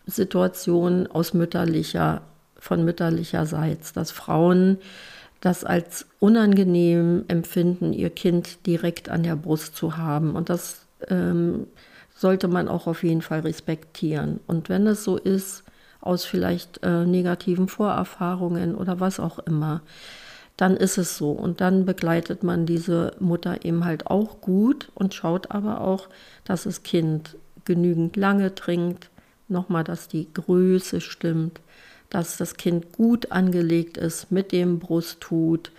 Situation 0.05 1.07
aus 1.07 1.33
mütterlicher, 1.33 2.21
von 2.57 2.83
mütterlicherseits, 2.83 3.93
dass 3.93 4.11
Frauen 4.11 4.77
das 5.41 5.65
als 5.65 6.05
unangenehm 6.19 7.25
empfinden, 7.27 7.91
ihr 7.91 8.09
Kind 8.09 8.65
direkt 8.65 9.09
an 9.09 9.23
der 9.23 9.35
Brust 9.35 9.75
zu 9.75 9.97
haben. 9.97 10.35
Und 10.35 10.49
das 10.49 10.85
ähm, 11.09 11.67
sollte 12.15 12.47
man 12.47 12.69
auch 12.69 12.87
auf 12.87 13.03
jeden 13.03 13.21
Fall 13.21 13.41
respektieren. 13.41 14.39
Und 14.47 14.69
wenn 14.69 14.87
es 14.87 15.03
so 15.03 15.17
ist, 15.17 15.63
aus 15.99 16.25
vielleicht 16.25 16.83
äh, 16.83 17.05
negativen 17.05 17.67
Vorerfahrungen 17.67 18.75
oder 18.75 18.99
was 18.99 19.19
auch 19.19 19.39
immer, 19.39 19.81
dann 20.57 20.77
ist 20.77 20.97
es 20.97 21.17
so. 21.17 21.31
Und 21.31 21.61
dann 21.61 21.85
begleitet 21.85 22.43
man 22.43 22.65
diese 22.65 23.13
Mutter 23.19 23.65
eben 23.65 23.85
halt 23.85 24.07
auch 24.07 24.41
gut 24.41 24.91
und 24.93 25.13
schaut 25.13 25.51
aber 25.51 25.81
auch, 25.81 26.07
dass 26.45 26.63
das 26.63 26.83
Kind 26.83 27.35
genügend 27.65 28.15
lange 28.17 28.53
trinkt, 28.53 29.09
nochmal, 29.53 29.85
dass 29.85 30.09
die 30.09 30.27
Größe 30.33 30.99
stimmt, 30.99 31.61
dass 32.09 32.37
das 32.37 32.55
Kind 32.57 32.91
gut 32.91 33.31
angelegt 33.31 33.97
ist 33.97 34.31
mit 34.31 34.51
dem 34.51 34.79
Brusthut 34.79 35.71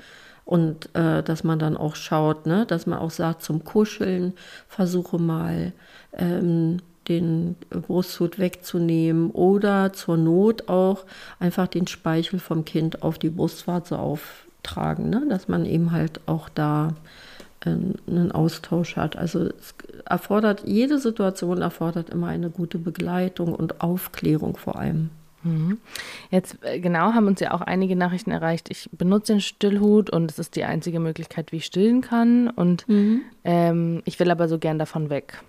und 0.44 0.94
äh, 0.94 1.22
dass 1.22 1.44
man 1.44 1.58
dann 1.58 1.76
auch 1.76 1.96
schaut, 1.96 2.46
ne, 2.46 2.66
dass 2.66 2.86
man 2.86 2.98
auch 2.98 3.10
sagt, 3.10 3.42
zum 3.42 3.64
Kuscheln 3.64 4.34
versuche 4.68 5.18
mal 5.18 5.72
ähm, 6.12 6.78
den 7.08 7.56
Brusthut 7.70 8.38
wegzunehmen 8.38 9.30
oder 9.30 9.92
zur 9.92 10.16
Not 10.16 10.68
auch 10.68 11.04
einfach 11.38 11.68
den 11.68 11.86
Speichel 11.86 12.38
vom 12.38 12.64
Kind 12.64 13.02
auf 13.02 13.18
die 13.18 13.30
Brustwarze 13.30 13.98
auftragen, 13.98 15.10
ne, 15.10 15.26
dass 15.28 15.48
man 15.48 15.66
eben 15.66 15.92
halt 15.92 16.20
auch 16.26 16.48
da 16.48 16.94
einen 17.70 18.32
Austausch 18.32 18.96
hat. 18.96 19.16
Also 19.16 19.40
es 19.46 19.74
erfordert, 20.04 20.62
jede 20.66 20.98
Situation 20.98 21.62
erfordert 21.62 22.10
immer 22.10 22.28
eine 22.28 22.50
gute 22.50 22.78
Begleitung 22.78 23.54
und 23.54 23.80
Aufklärung 23.80 24.56
vor 24.56 24.76
allem. 24.76 25.10
Mhm. 25.44 25.78
Jetzt 26.30 26.58
äh, 26.62 26.80
genau 26.80 27.12
haben 27.12 27.26
uns 27.26 27.40
ja 27.40 27.52
auch 27.52 27.60
einige 27.60 27.96
Nachrichten 27.96 28.30
erreicht. 28.30 28.70
Ich 28.70 28.88
benutze 28.92 29.34
den 29.34 29.40
Stillhut 29.40 30.10
und 30.10 30.30
es 30.30 30.38
ist 30.38 30.56
die 30.56 30.64
einzige 30.64 31.00
Möglichkeit, 31.00 31.52
wie 31.52 31.56
ich 31.56 31.66
stillen 31.66 32.00
kann. 32.00 32.48
Und 32.48 32.88
mhm. 32.88 33.22
ähm, 33.44 34.02
ich 34.04 34.18
will 34.18 34.30
aber 34.30 34.48
so 34.48 34.58
gern 34.58 34.78
davon 34.78 35.10
weg. 35.10 35.42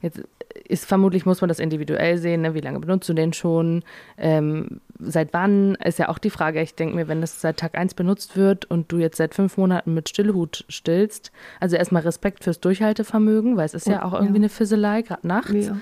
Jetzt 0.00 0.22
ist 0.68 0.84
vermutlich 0.84 1.26
muss 1.26 1.40
man 1.40 1.48
das 1.48 1.58
individuell 1.58 2.18
sehen, 2.18 2.42
ne? 2.42 2.54
wie 2.54 2.60
lange 2.60 2.80
benutzt 2.80 3.08
du 3.08 3.14
den 3.14 3.32
schon, 3.32 3.82
ähm, 4.18 4.80
seit 4.98 5.32
wann, 5.32 5.76
ist 5.76 5.98
ja 5.98 6.08
auch 6.08 6.18
die 6.18 6.30
Frage. 6.30 6.60
Ich 6.60 6.74
denke 6.74 6.96
mir, 6.96 7.08
wenn 7.08 7.20
das 7.20 7.40
seit 7.40 7.58
Tag 7.58 7.76
1 7.76 7.94
benutzt 7.94 8.36
wird 8.36 8.64
und 8.64 8.90
du 8.90 8.98
jetzt 8.98 9.16
seit 9.16 9.34
fünf 9.34 9.56
Monaten 9.56 9.94
mit 9.94 10.08
Stillhut 10.08 10.64
stillst, 10.68 11.32
also 11.60 11.76
erstmal 11.76 12.02
Respekt 12.02 12.44
fürs 12.44 12.60
Durchhaltevermögen, 12.60 13.56
weil 13.56 13.66
es 13.66 13.74
ist 13.74 13.86
ja 13.86 14.04
auch 14.04 14.12
irgendwie 14.12 14.34
ja. 14.34 14.40
eine 14.40 14.48
Fisselei, 14.48 15.02
gerade 15.02 15.26
nachts. 15.26 15.66
Ja. 15.66 15.76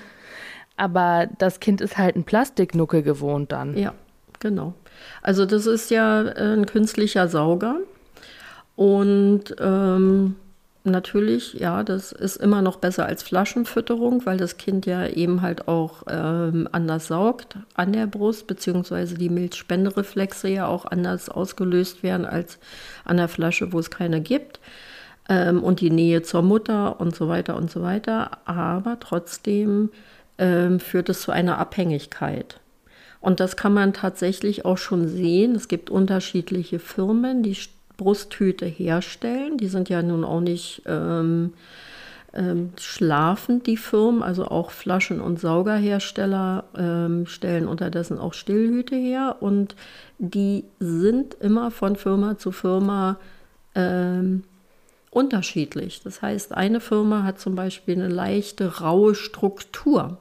Aber 0.77 1.27
das 1.37 1.59
Kind 1.59 1.81
ist 1.81 1.97
halt 1.97 2.15
ein 2.15 2.23
Plastiknuckel 2.23 3.03
gewohnt 3.03 3.51
dann. 3.51 3.75
Ja, 3.77 3.93
genau. 4.39 4.73
Also 5.21 5.45
das 5.45 5.65
ist 5.65 5.91
ja 5.91 6.21
ein 6.21 6.65
künstlicher 6.65 7.27
Sauger 7.27 7.77
und 8.75 9.55
ähm, 9.59 10.35
natürlich, 10.83 11.53
ja, 11.53 11.83
das 11.83 12.11
ist 12.11 12.37
immer 12.37 12.61
noch 12.61 12.77
besser 12.77 13.05
als 13.05 13.23
Flaschenfütterung, 13.23 14.25
weil 14.25 14.37
das 14.37 14.57
Kind 14.57 14.85
ja 14.85 15.07
eben 15.07 15.41
halt 15.41 15.67
auch 15.67 16.03
ähm, 16.09 16.67
anders 16.71 17.07
saugt 17.07 17.57
an 17.73 17.93
der 17.93 18.07
Brust, 18.07 18.47
beziehungsweise 18.47 19.15
die 19.15 19.29
Milchspendereflexe 19.29 20.47
ja 20.47 20.67
auch 20.67 20.85
anders 20.85 21.29
ausgelöst 21.29 22.03
werden 22.03 22.25
als 22.25 22.59
an 23.05 23.17
der 23.17 23.27
Flasche, 23.27 23.73
wo 23.73 23.79
es 23.79 23.89
keine 23.89 24.21
gibt. 24.21 24.59
Ähm, 25.27 25.63
und 25.63 25.81
die 25.81 25.91
Nähe 25.91 26.23
zur 26.23 26.41
Mutter 26.41 26.99
und 26.99 27.15
so 27.15 27.27
weiter 27.27 27.55
und 27.55 27.69
so 27.69 27.81
weiter. 27.81 28.31
Aber 28.45 28.99
trotzdem 28.99 29.89
ähm, 30.37 30.79
führt 30.79 31.09
es 31.09 31.21
zu 31.21 31.31
einer 31.31 31.57
Abhängigkeit. 31.57 32.59
Und 33.21 33.39
das 33.39 33.57
kann 33.57 33.73
man 33.73 33.93
tatsächlich 33.93 34.65
auch 34.65 34.77
schon 34.77 35.07
sehen. 35.07 35.55
Es 35.55 35.67
gibt 35.67 35.89
unterschiedliche 35.89 36.79
Firmen, 36.79 37.43
die 37.43 37.55
Brusthüte 37.99 38.65
herstellen. 38.65 39.57
Die 39.57 39.67
sind 39.67 39.89
ja 39.89 40.01
nun 40.01 40.23
auch 40.23 40.39
nicht 40.39 40.83
ähm, 40.85 41.53
ähm, 42.33 42.71
schlafend, 42.79 43.67
die 43.67 43.75
Firmen. 43.75 44.23
Also 44.23 44.45
auch 44.45 44.71
Flaschen- 44.71 45.19
und 45.19 45.39
Saugerhersteller 45.39 46.63
ähm, 46.77 47.25
stellen 47.25 47.67
unterdessen 47.67 48.17
auch 48.17 48.33
Stillhüte 48.33 48.95
her. 48.95 49.35
Und 49.41 49.75
die 50.17 50.63
sind 50.79 51.35
immer 51.41 51.71
von 51.71 51.97
Firma 51.97 52.37
zu 52.37 52.53
Firma 52.53 53.17
ähm, 53.75 54.43
unterschiedlich. 55.11 56.01
Das 56.01 56.21
heißt, 56.21 56.53
eine 56.53 56.79
Firma 56.79 57.23
hat 57.23 57.41
zum 57.41 57.55
Beispiel 57.55 57.95
eine 57.95 58.07
leichte 58.07 58.79
raue 58.79 59.13
Struktur. 59.13 60.19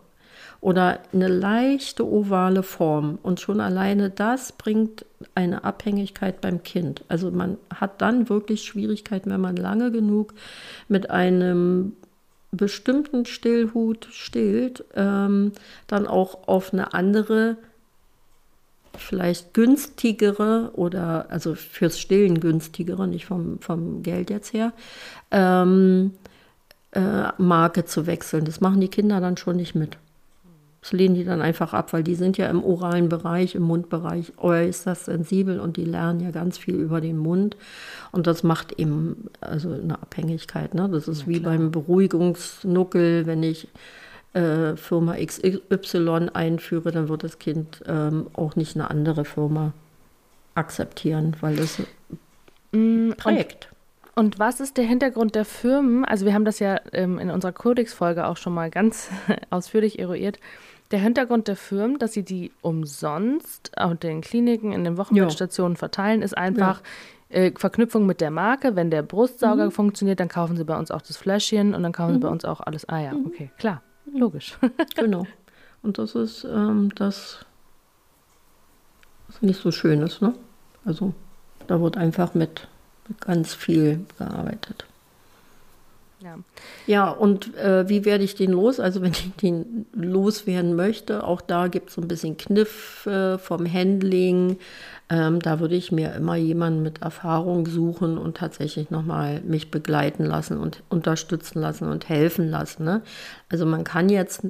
Oder 0.61 1.01
eine 1.13 1.29
leichte 1.29 2.07
ovale 2.07 2.63
Form. 2.63 3.19
Und 3.23 3.41
schon 3.41 3.61
alleine 3.61 4.11
das 4.11 4.53
bringt 4.53 5.05
eine 5.35 5.65
Abhängigkeit 5.65 6.41
beim 6.41 6.63
Kind. 6.63 7.05
Also 7.09 7.31
man 7.31 7.59
hat 7.75 8.03
dann 8.03 8.29
wirklich 8.29 8.65
Schwierigkeiten, 8.65 9.31
wenn 9.31 9.41
man 9.41 9.57
lange 9.57 9.93
genug 9.93 10.35
mit 10.89 11.11
einem 11.11 11.93
bestimmten 12.51 13.25
Stillhut 13.25 14.09
stillt, 14.11 14.85
ähm, 14.95 15.53
dann 15.87 16.07
auch 16.07 16.49
auf 16.49 16.73
eine 16.73 16.95
andere, 16.95 17.57
vielleicht 18.97 19.55
günstigere 19.55 20.73
oder 20.75 21.27
also 21.31 21.55
fürs 21.55 22.01
Stillen 22.01 22.41
günstigere, 22.41 23.07
nicht 23.07 23.27
vom, 23.27 23.61
vom 23.61 24.03
Geld 24.03 24.31
jetzt 24.31 24.53
her, 24.55 24.73
ähm, 25.31 26.15
äh, 26.93 27.29
Marke 27.37 27.85
zu 27.85 28.07
wechseln. 28.07 28.45
Das 28.45 28.61
machen 28.61 28.81
die 28.81 28.89
Kinder 28.89 29.21
dann 29.21 29.37
schon 29.37 29.57
nicht 29.57 29.75
mit. 29.75 29.99
Das 30.81 30.93
lehnen 30.93 31.15
die 31.15 31.25
dann 31.25 31.43
einfach 31.43 31.73
ab, 31.73 31.93
weil 31.93 32.05
die 32.05 32.15
sind 32.15 32.39
ja 32.39 32.49
im 32.49 32.63
oralen 32.63 33.09
Bereich, 33.09 33.55
im 33.55 33.63
Mundbereich 33.63 34.33
äußerst 34.39 35.07
sensibel 35.07 35.59
und 35.59 35.77
die 35.77 35.85
lernen 35.85 36.21
ja 36.21 36.31
ganz 36.31 36.57
viel 36.57 36.77
über 36.77 37.01
den 37.01 37.19
Mund. 37.19 37.57
Und 38.13 38.27
das 38.27 38.45
macht 38.45 38.73
eben 38.79 39.29
also 39.41 39.73
eine 39.73 39.95
Abhängigkeit. 40.01 40.75
Ne? 40.75 40.89
Das 40.89 41.09
ist 41.09 41.23
ja, 41.23 41.27
wie 41.29 41.41
beim 41.41 41.73
Beruhigungsnuckel, 41.73 43.27
wenn 43.27 43.43
ich 43.43 43.69
äh, 44.35 44.77
Firma 44.77 45.17
XY 45.17 46.29
einführe, 46.33 46.93
dann 46.93 47.09
wird 47.09 47.25
das 47.25 47.39
Kind 47.39 47.83
ähm, 47.87 48.29
auch 48.35 48.55
nicht 48.55 48.77
eine 48.77 48.89
andere 48.89 49.25
Firma 49.25 49.73
akzeptieren, 50.55 51.37
weil 51.41 51.59
es 51.59 51.83
mm, 52.73 53.11
prägt. 53.17 53.69
Und, 54.19 54.35
und, 54.35 54.39
was 54.39 54.61
ist 54.61 54.77
der 54.77 54.85
Hintergrund 54.85 55.35
der 55.35 55.45
Firmen? 55.45 56.05
Also 56.05 56.27
wir 56.27 56.35
haben 56.35 56.45
das 56.45 56.59
ja 56.59 56.81
ähm, 56.93 57.19
in 57.19 57.31
unserer 57.31 57.53
Codex-Folge 57.53 58.27
auch 58.27 58.37
schon 58.37 58.55
mal 58.55 58.71
ganz 58.71 59.11
ausführlich 59.51 59.99
eruiert 59.99 60.39
der 60.91 61.01
Hintergrund 61.01 61.49
der 61.49 61.57
Firmen, 61.57 61.99
dass 61.99 62.13
sie 62.13 62.23
die 62.23 62.53
umsonst 62.63 63.77
auf 63.77 63.97
den 63.99 64.21
Kliniken, 64.21 64.73
in 64.73 64.85
den 64.85 64.97
Wochenbettstationen 64.97 65.77
verteilen, 65.77 66.23
ist 66.23 66.37
einfach 66.37 66.83
ja. 67.31 67.37
äh, 67.37 67.53
Verknüpfung 67.55 68.07
mit 68.07 68.21
der 68.21 68.31
Marke. 68.31 68.75
Wenn 68.75 68.91
der 68.91 69.03
Brustsauger 69.03 69.67
mhm. 69.67 69.71
funktioniert, 69.71 70.21
dann 70.21 70.29
kaufen 70.29 70.57
sie 70.57 70.65
bei 70.65 70.79
uns 70.79 70.91
auch 70.91 71.03
das 71.03 71.17
Fläschchen 71.17 71.75
und 71.75 71.83
dann 71.83 71.93
kaufen 71.93 72.13
mhm. 72.13 72.15
sie 72.15 72.21
bei 72.21 72.29
uns 72.29 72.45
auch 72.45 72.61
alles. 72.61 72.89
Ah 72.89 73.01
ja, 73.01 73.13
mhm. 73.13 73.27
okay, 73.27 73.51
klar, 73.59 73.83
logisch. 74.13 74.59
genau. 74.97 75.27
Und 75.83 75.99
das 75.99 76.15
ist 76.15 76.45
ähm, 76.45 76.91
das, 76.95 77.45
was 79.27 79.43
nicht 79.43 79.61
so 79.61 79.71
schön 79.71 80.01
ist, 80.03 80.23
ne? 80.23 80.35
Also 80.85 81.13
da 81.67 81.81
wird 81.81 81.99
einfach 81.99 82.35
mit 82.35 82.67
ganz 83.21 83.55
viel 83.55 84.01
gearbeitet. 84.19 84.85
Ja, 86.21 86.37
ja 86.87 87.11
und 87.11 87.57
äh, 87.57 87.89
wie 87.89 88.05
werde 88.05 88.25
ich 88.25 88.35
den 88.35 88.51
los? 88.51 88.81
Also 88.81 89.03
wenn 89.03 89.13
ich 89.13 89.33
den 89.41 89.87
loswerden 89.93 90.75
möchte, 90.75 91.25
auch 91.25 91.41
da 91.41 91.69
gibt 91.69 91.91
es 91.91 91.95
so 91.95 92.01
ein 92.01 92.09
bisschen 92.09 92.37
Kniff 92.37 93.07
äh, 93.07 93.39
vom 93.39 93.73
Handling. 93.73 94.59
Ähm, 95.11 95.41
da 95.41 95.61
würde 95.61 95.77
ich 95.77 95.93
mir 95.93 96.15
immer 96.15 96.37
jemanden 96.37 96.83
mit 96.83 97.03
Erfahrung 97.03 97.67
suchen 97.67 98.19
und 98.19 98.37
tatsächlich 98.37 98.91
nochmal 98.91 99.41
mich 99.43 99.71
begleiten 99.71 100.25
lassen 100.25 100.59
und 100.59 100.83
unterstützen 100.89 101.61
lassen 101.61 101.89
und 101.89 102.09
helfen 102.09 102.51
lassen. 102.51 102.85
Ne? 102.85 103.03
Also 103.49 103.65
man 103.65 103.85
kann 103.85 104.09
jetzt 104.09 104.43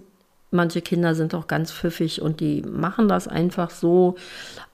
Manche 0.50 0.80
Kinder 0.80 1.14
sind 1.14 1.34
auch 1.34 1.46
ganz 1.46 1.70
pfiffig 1.70 2.22
und 2.22 2.40
die 2.40 2.62
machen 2.62 3.06
das 3.06 3.28
einfach 3.28 3.70
so. 3.70 4.16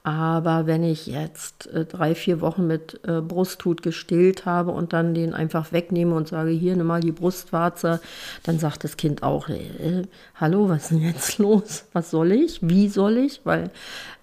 Aber 0.05 0.67
wenn 0.67 0.85
ich 0.85 1.07
jetzt 1.07 1.67
äh, 1.69 1.85
drei, 1.85 2.15
vier 2.15 2.41
Wochen 2.41 2.67
mit 2.67 3.01
äh, 3.09 3.21
Brusthut 3.21 3.83
gestillt 3.83 4.45
habe 4.45 4.71
und 4.71 4.93
dann 4.93 5.15
den 5.15 5.35
einfach 5.35 5.73
wegnehme 5.73 6.15
und 6.15 6.29
sage, 6.29 6.51
hier, 6.51 6.77
nimm 6.77 6.87
mal 6.87 7.01
die 7.01 7.11
Brustwarze, 7.11 8.01
dann 8.43 8.59
sagt 8.59 8.85
das 8.85 8.97
Kind 8.97 9.23
auch, 9.23 9.49
äh, 9.49 10.03
hallo, 10.37 10.69
was 10.69 10.83
ist 10.83 10.91
denn 10.91 11.01
jetzt 11.01 11.39
los? 11.39 11.87
Was 11.93 12.11
soll 12.11 12.33
ich? 12.33 12.61
Wie 12.63 12.89
soll 12.89 13.17
ich? 13.17 13.41
Weil, 13.45 13.71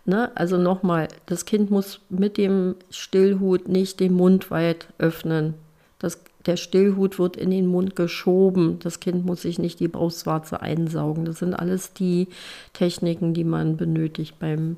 ne, 0.05 0.31
also 0.35 0.57
nochmal, 0.57 1.07
das 1.25 1.45
Kind 1.45 1.71
muss 1.71 1.99
mit 2.09 2.37
dem 2.37 2.75
Stillhut 2.91 3.67
nicht 3.67 3.99
den 3.99 4.13
Mund 4.13 4.51
weit 4.51 4.87
öffnen. 4.99 5.55
Das 5.99 6.19
der 6.45 6.57
Stillhut 6.57 7.19
wird 7.19 7.37
in 7.37 7.51
den 7.51 7.67
Mund 7.67 7.95
geschoben. 7.95 8.79
Das 8.79 8.99
Kind 8.99 9.25
muss 9.25 9.43
sich 9.43 9.59
nicht 9.59 9.79
die 9.79 9.87
Brustwarze 9.87 10.61
einsaugen. 10.61 11.25
Das 11.25 11.39
sind 11.39 11.53
alles 11.53 11.93
die 11.93 12.27
Techniken, 12.73 13.33
die 13.33 13.43
man 13.43 13.77
benötigt 13.77 14.39
beim 14.39 14.77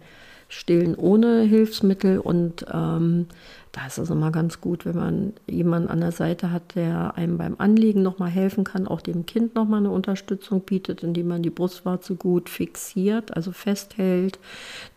Stillen 0.50 0.96
ohne 0.96 1.42
Hilfsmittel. 1.42 2.20
Und 2.20 2.66
ähm, 2.72 3.28
da 3.72 3.88
ist 3.88 3.98
es 3.98 4.10
immer 4.10 4.32
ganz 4.32 4.62
gut, 4.62 4.86
wenn 4.86 4.96
man 4.96 5.34
jemanden 5.48 5.88
an 5.88 6.02
der 6.02 6.12
Seite 6.12 6.52
hat, 6.52 6.76
der 6.76 7.16
einem 7.16 7.38
beim 7.38 7.56
Anlegen 7.58 8.04
nochmal 8.04 8.30
helfen 8.30 8.64
kann, 8.64 8.88
auch 8.88 9.02
dem 9.02 9.26
Kind 9.26 9.56
nochmal 9.56 9.80
eine 9.80 9.90
Unterstützung 9.90 10.62
bietet, 10.62 11.02
indem 11.02 11.30
man 11.30 11.42
die 11.42 11.50
Brustwarze 11.50 12.16
gut 12.16 12.50
fixiert, 12.50 13.36
also 13.36 13.52
festhält, 13.52 14.38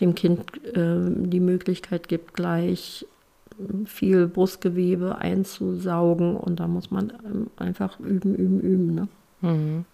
dem 0.00 0.14
Kind 0.14 0.42
äh, 0.76 0.98
die 1.08 1.40
Möglichkeit 1.40 2.08
gibt, 2.08 2.34
gleich 2.34 3.06
viel 3.86 4.26
Brustgewebe 4.26 5.18
einzusaugen 5.18 6.36
und 6.36 6.60
da 6.60 6.66
muss 6.66 6.90
man 6.90 7.12
ähm, 7.24 7.50
einfach 7.56 7.98
üben, 8.00 8.34
üben, 8.34 8.60
üben. 8.60 8.94
Ne? 8.94 9.08
Mhm. 9.40 9.84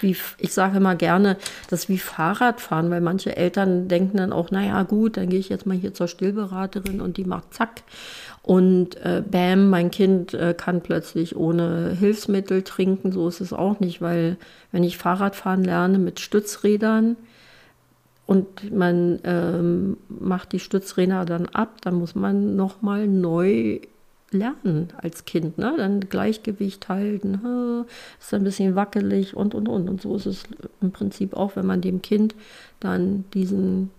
Wie, 0.00 0.16
ich 0.38 0.52
sage 0.52 0.76
immer 0.76 0.94
gerne, 0.94 1.36
das 1.68 1.84
ist 1.84 1.88
wie 1.88 1.98
Fahrradfahren, 1.98 2.90
weil 2.90 3.00
manche 3.00 3.36
Eltern 3.36 3.88
denken 3.88 4.18
dann 4.18 4.32
auch, 4.32 4.50
naja 4.50 4.82
gut, 4.84 5.16
dann 5.16 5.28
gehe 5.28 5.40
ich 5.40 5.48
jetzt 5.48 5.66
mal 5.66 5.76
hier 5.76 5.94
zur 5.94 6.06
Stillberaterin 6.06 7.00
und 7.00 7.16
die 7.16 7.24
macht 7.24 7.52
zack. 7.54 7.82
Und 8.42 8.96
äh, 8.96 9.22
bam, 9.28 9.70
mein 9.70 9.90
Kind 9.90 10.34
äh, 10.34 10.54
kann 10.54 10.82
plötzlich 10.82 11.34
ohne 11.34 11.96
Hilfsmittel 11.98 12.62
trinken. 12.62 13.10
So 13.10 13.26
ist 13.26 13.40
es 13.40 13.52
auch 13.52 13.80
nicht, 13.80 14.00
weil 14.00 14.36
wenn 14.70 14.84
ich 14.84 14.98
Fahrradfahren 14.98 15.64
lerne 15.64 15.98
mit 15.98 16.20
Stützrädern, 16.20 17.16
und 18.26 18.72
man 18.72 19.20
ähm, 19.24 19.96
macht 20.08 20.52
die 20.52 20.60
Stützräder 20.60 21.24
dann 21.24 21.46
ab, 21.46 21.80
dann 21.82 21.94
muss 21.94 22.14
man 22.14 22.56
nochmal 22.56 23.06
neu 23.06 23.80
lernen 24.30 24.88
als 24.96 25.24
Kind. 25.24 25.58
Ne? 25.58 25.74
Dann 25.76 26.00
Gleichgewicht 26.00 26.88
halten, 26.88 27.86
ist 28.18 28.34
ein 28.34 28.44
bisschen 28.44 28.74
wackelig 28.74 29.36
und, 29.36 29.54
und, 29.54 29.68
und. 29.68 29.88
Und 29.88 30.02
so 30.02 30.16
ist 30.16 30.26
es 30.26 30.44
im 30.80 30.90
Prinzip 30.90 31.34
auch, 31.34 31.56
wenn 31.56 31.66
man 31.66 31.80
dem 31.80 32.02
Kind 32.02 32.34
dann 32.80 33.24
diesen 33.32 33.90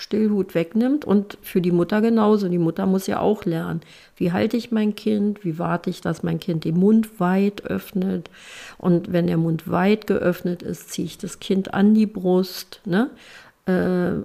Stillhut 0.00 0.54
wegnimmt 0.54 1.04
und 1.04 1.36
für 1.42 1.60
die 1.60 1.72
Mutter 1.72 2.00
genauso. 2.00 2.48
Die 2.48 2.56
Mutter 2.56 2.86
muss 2.86 3.06
ja 3.06 3.20
auch 3.20 3.44
lernen, 3.44 3.82
wie 4.16 4.32
halte 4.32 4.56
ich 4.56 4.72
mein 4.72 4.94
Kind, 4.94 5.44
wie 5.44 5.58
warte 5.58 5.90
ich, 5.90 6.00
dass 6.00 6.22
mein 6.22 6.40
Kind 6.40 6.64
den 6.64 6.78
Mund 6.78 7.20
weit 7.20 7.66
öffnet 7.66 8.30
und 8.78 9.12
wenn 9.12 9.26
der 9.26 9.36
Mund 9.36 9.70
weit 9.70 10.06
geöffnet 10.06 10.62
ist, 10.62 10.90
ziehe 10.90 11.04
ich 11.04 11.18
das 11.18 11.38
Kind 11.38 11.74
an 11.74 11.92
die 11.92 12.06
Brust. 12.06 12.80
Ne? 12.86 13.10
Äh, 13.66 14.24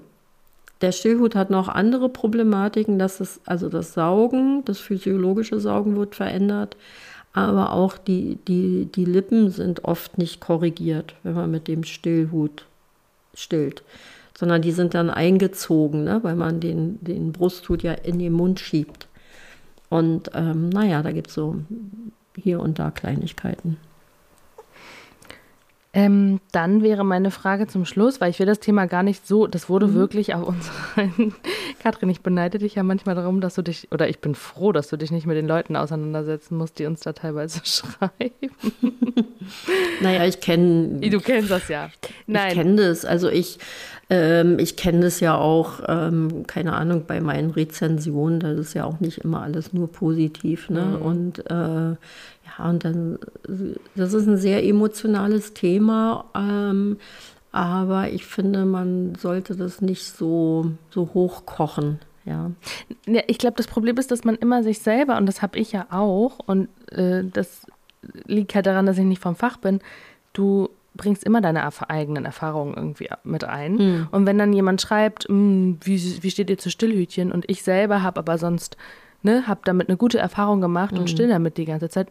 der 0.80 0.92
Stillhut 0.94 1.36
hat 1.36 1.50
noch 1.50 1.68
andere 1.68 2.08
Problematiken, 2.08 2.98
dass 2.98 3.20
es, 3.20 3.42
also 3.46 3.68
das 3.68 3.94
Saugen, 3.94 4.64
das 4.64 4.80
physiologische 4.80 5.60
Saugen 5.60 5.98
wird 5.98 6.16
verändert, 6.16 6.78
aber 7.34 7.74
auch 7.74 7.98
die, 7.98 8.38
die, 8.48 8.86
die 8.86 9.06
Lippen 9.06 9.50
sind 9.50 9.84
oft 9.84 10.18
nicht 10.18 10.40
korrigiert, 10.40 11.16
wenn 11.24 11.34
man 11.34 11.52
mit 11.52 11.68
dem 11.68 11.84
Stillhut 11.84 12.64
stillt 13.34 13.84
sondern 14.38 14.62
die 14.62 14.72
sind 14.72 14.94
dann 14.94 15.10
eingezogen, 15.10 16.04
ne, 16.04 16.20
weil 16.24 16.36
man 16.36 16.60
den, 16.60 17.04
den 17.04 17.32
Brusthut 17.32 17.84
ja 17.84 17.94
in 17.94 18.20
den 18.20 18.34
Mund 18.34 18.60
schiebt. 18.60 19.08
Und 19.90 20.32
ähm, 20.34 20.70
naja, 20.70 21.02
da 21.02 21.12
gibt 21.12 21.28
es 21.28 21.36
so 21.36 21.56
hier 22.36 22.60
und 22.60 22.80
da 22.80 22.92
Kleinigkeiten. 22.92 23.78
Ähm, 25.98 26.42
dann 26.52 26.84
wäre 26.84 27.06
meine 27.06 27.32
Frage 27.32 27.68
zum 27.68 27.86
Schluss, 27.86 28.20
weil 28.20 28.30
ich 28.30 28.38
will 28.40 28.46
das 28.46 28.60
Thema 28.60 28.86
gar 28.86 29.02
nicht 29.02 29.26
so, 29.26 29.48
das 29.48 29.70
wurde 29.70 29.88
mhm. 29.88 29.94
wirklich 29.94 30.36
auf 30.36 30.46
unseren, 30.46 31.34
Katrin, 31.82 32.10
ich 32.10 32.20
beneide 32.20 32.58
dich 32.58 32.76
ja 32.76 32.84
manchmal 32.84 33.16
darum, 33.16 33.40
dass 33.40 33.56
du 33.56 33.62
dich, 33.62 33.88
oder 33.92 34.10
ich 34.10 34.20
bin 34.20 34.36
froh, 34.36 34.74
dass 34.74 34.90
du 34.90 34.98
dich 34.98 35.12
nicht 35.12 35.26
mit 35.26 35.38
den 35.38 35.48
Leuten 35.48 35.78
auseinandersetzen 35.78 36.58
musst, 36.58 36.80
die 36.80 36.86
uns 36.86 37.00
da 37.00 37.14
teilweise 37.14 37.62
schreiben. 37.64 38.52
naja, 40.02 40.26
ich 40.26 40.42
kenne. 40.42 41.00
Du 41.00 41.22
kennst 41.22 41.50
das 41.50 41.70
ja. 41.70 41.90
Nein. 42.28 42.50
Ich 42.50 42.54
kenne 42.56 42.76
das. 42.76 43.06
Also 43.06 43.30
ich, 43.30 43.58
ähm, 44.10 44.60
ich 44.60 44.76
kenne 44.76 45.00
das 45.00 45.22
ja 45.22 45.38
auch, 45.38 45.80
ähm, 45.88 46.46
keine 46.46 46.74
Ahnung, 46.74 47.06
bei 47.08 47.22
meinen 47.22 47.52
Rezensionen, 47.52 48.42
das 48.42 48.60
ist 48.60 48.74
ja 48.74 48.84
auch 48.84 49.00
nicht 49.00 49.20
immer 49.20 49.44
alles 49.44 49.72
nur 49.72 49.90
positiv. 49.90 50.70
Ne? 50.70 50.98
Mhm. 51.00 51.02
Und 51.02 51.50
äh, 51.50 51.96
ja, 52.46 52.70
und 52.70 52.86
dann, 52.86 53.20
das 53.96 54.14
ist 54.14 54.28
ein 54.28 54.38
sehr 54.38 54.64
emotionales 54.64 55.54
Thema, 55.54 56.26
ähm, 56.36 56.98
aber 57.52 58.10
ich 58.10 58.26
finde, 58.26 58.66
man 58.66 59.16
sollte 59.16 59.56
das 59.56 59.82
nicht 59.82 60.04
so, 60.04 60.72
so 60.90 61.10
hochkochen. 61.14 62.00
Ja. 62.26 62.52
ja 63.06 63.22
ich 63.28 63.38
glaube, 63.38 63.58
das 63.58 63.68
Problem 63.68 63.98
ist, 63.98 64.12
dass 64.12 64.24
man 64.24 64.36
immer 64.36 64.64
sich 64.64 64.80
selber, 64.80 65.18
und 65.18 65.26
das 65.26 65.42
habe 65.42 65.58
ich 65.58 65.72
ja 65.72 65.88
auch, 65.90 66.40
und 66.46 66.68
äh, 66.92 67.24
das 67.24 67.66
liegt 68.26 68.56
halt 68.56 68.66
daran, 68.66 68.86
dass 68.86 68.98
ich 68.98 69.06
nicht 69.06 69.22
vom 69.22 69.36
Fach 69.36 69.58
bin, 69.58 69.80
du 70.34 70.70
bringst 70.96 71.24
immer 71.24 71.42
deine 71.42 71.64
eigenen 71.90 72.26
Erfahrungen 72.26 72.74
irgendwie 72.76 73.10
mit 73.24 73.44
ein. 73.44 73.76
Mhm. 73.76 74.08
Und 74.12 74.26
wenn 74.26 74.38
dann 74.38 74.54
jemand 74.54 74.82
schreibt, 74.82 75.28
hm, 75.28 75.78
wie, 75.84 76.24
wie 76.24 76.32
steht 76.32 76.50
ihr 76.50 76.58
zu 76.58 76.70
Stillhütchen? 76.70 77.32
Und 77.32 77.50
ich 77.50 77.64
selber 77.64 78.02
habe 78.02 78.20
aber 78.20 78.38
sonst, 78.38 78.78
ne, 79.22 79.48
habe 79.48 79.62
damit 79.66 79.90
eine 79.90 79.98
gute 79.98 80.20
Erfahrung 80.20 80.62
gemacht 80.62 80.94
mhm. 80.94 81.00
und 81.00 81.10
still 81.10 81.28
damit 81.28 81.58
die 81.58 81.66
ganze 81.66 81.90
Zeit, 81.90 82.08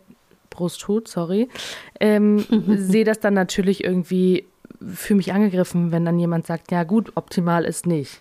Brusthut, 0.55 1.09
sorry, 1.09 1.49
ähm, 2.01 2.45
sehe 2.69 3.05
das 3.05 3.21
dann 3.21 3.35
natürlich 3.35 3.85
irgendwie 3.85 4.47
fühle 4.93 5.19
mich 5.19 5.33
angegriffen, 5.33 5.93
wenn 5.93 6.05
dann 6.05 6.19
jemand 6.19 6.47
sagt, 6.47 6.71
ja 6.71 6.85
gut, 6.85 7.13
optimal 7.15 7.65
ist 7.65 7.87
nicht. 7.87 8.21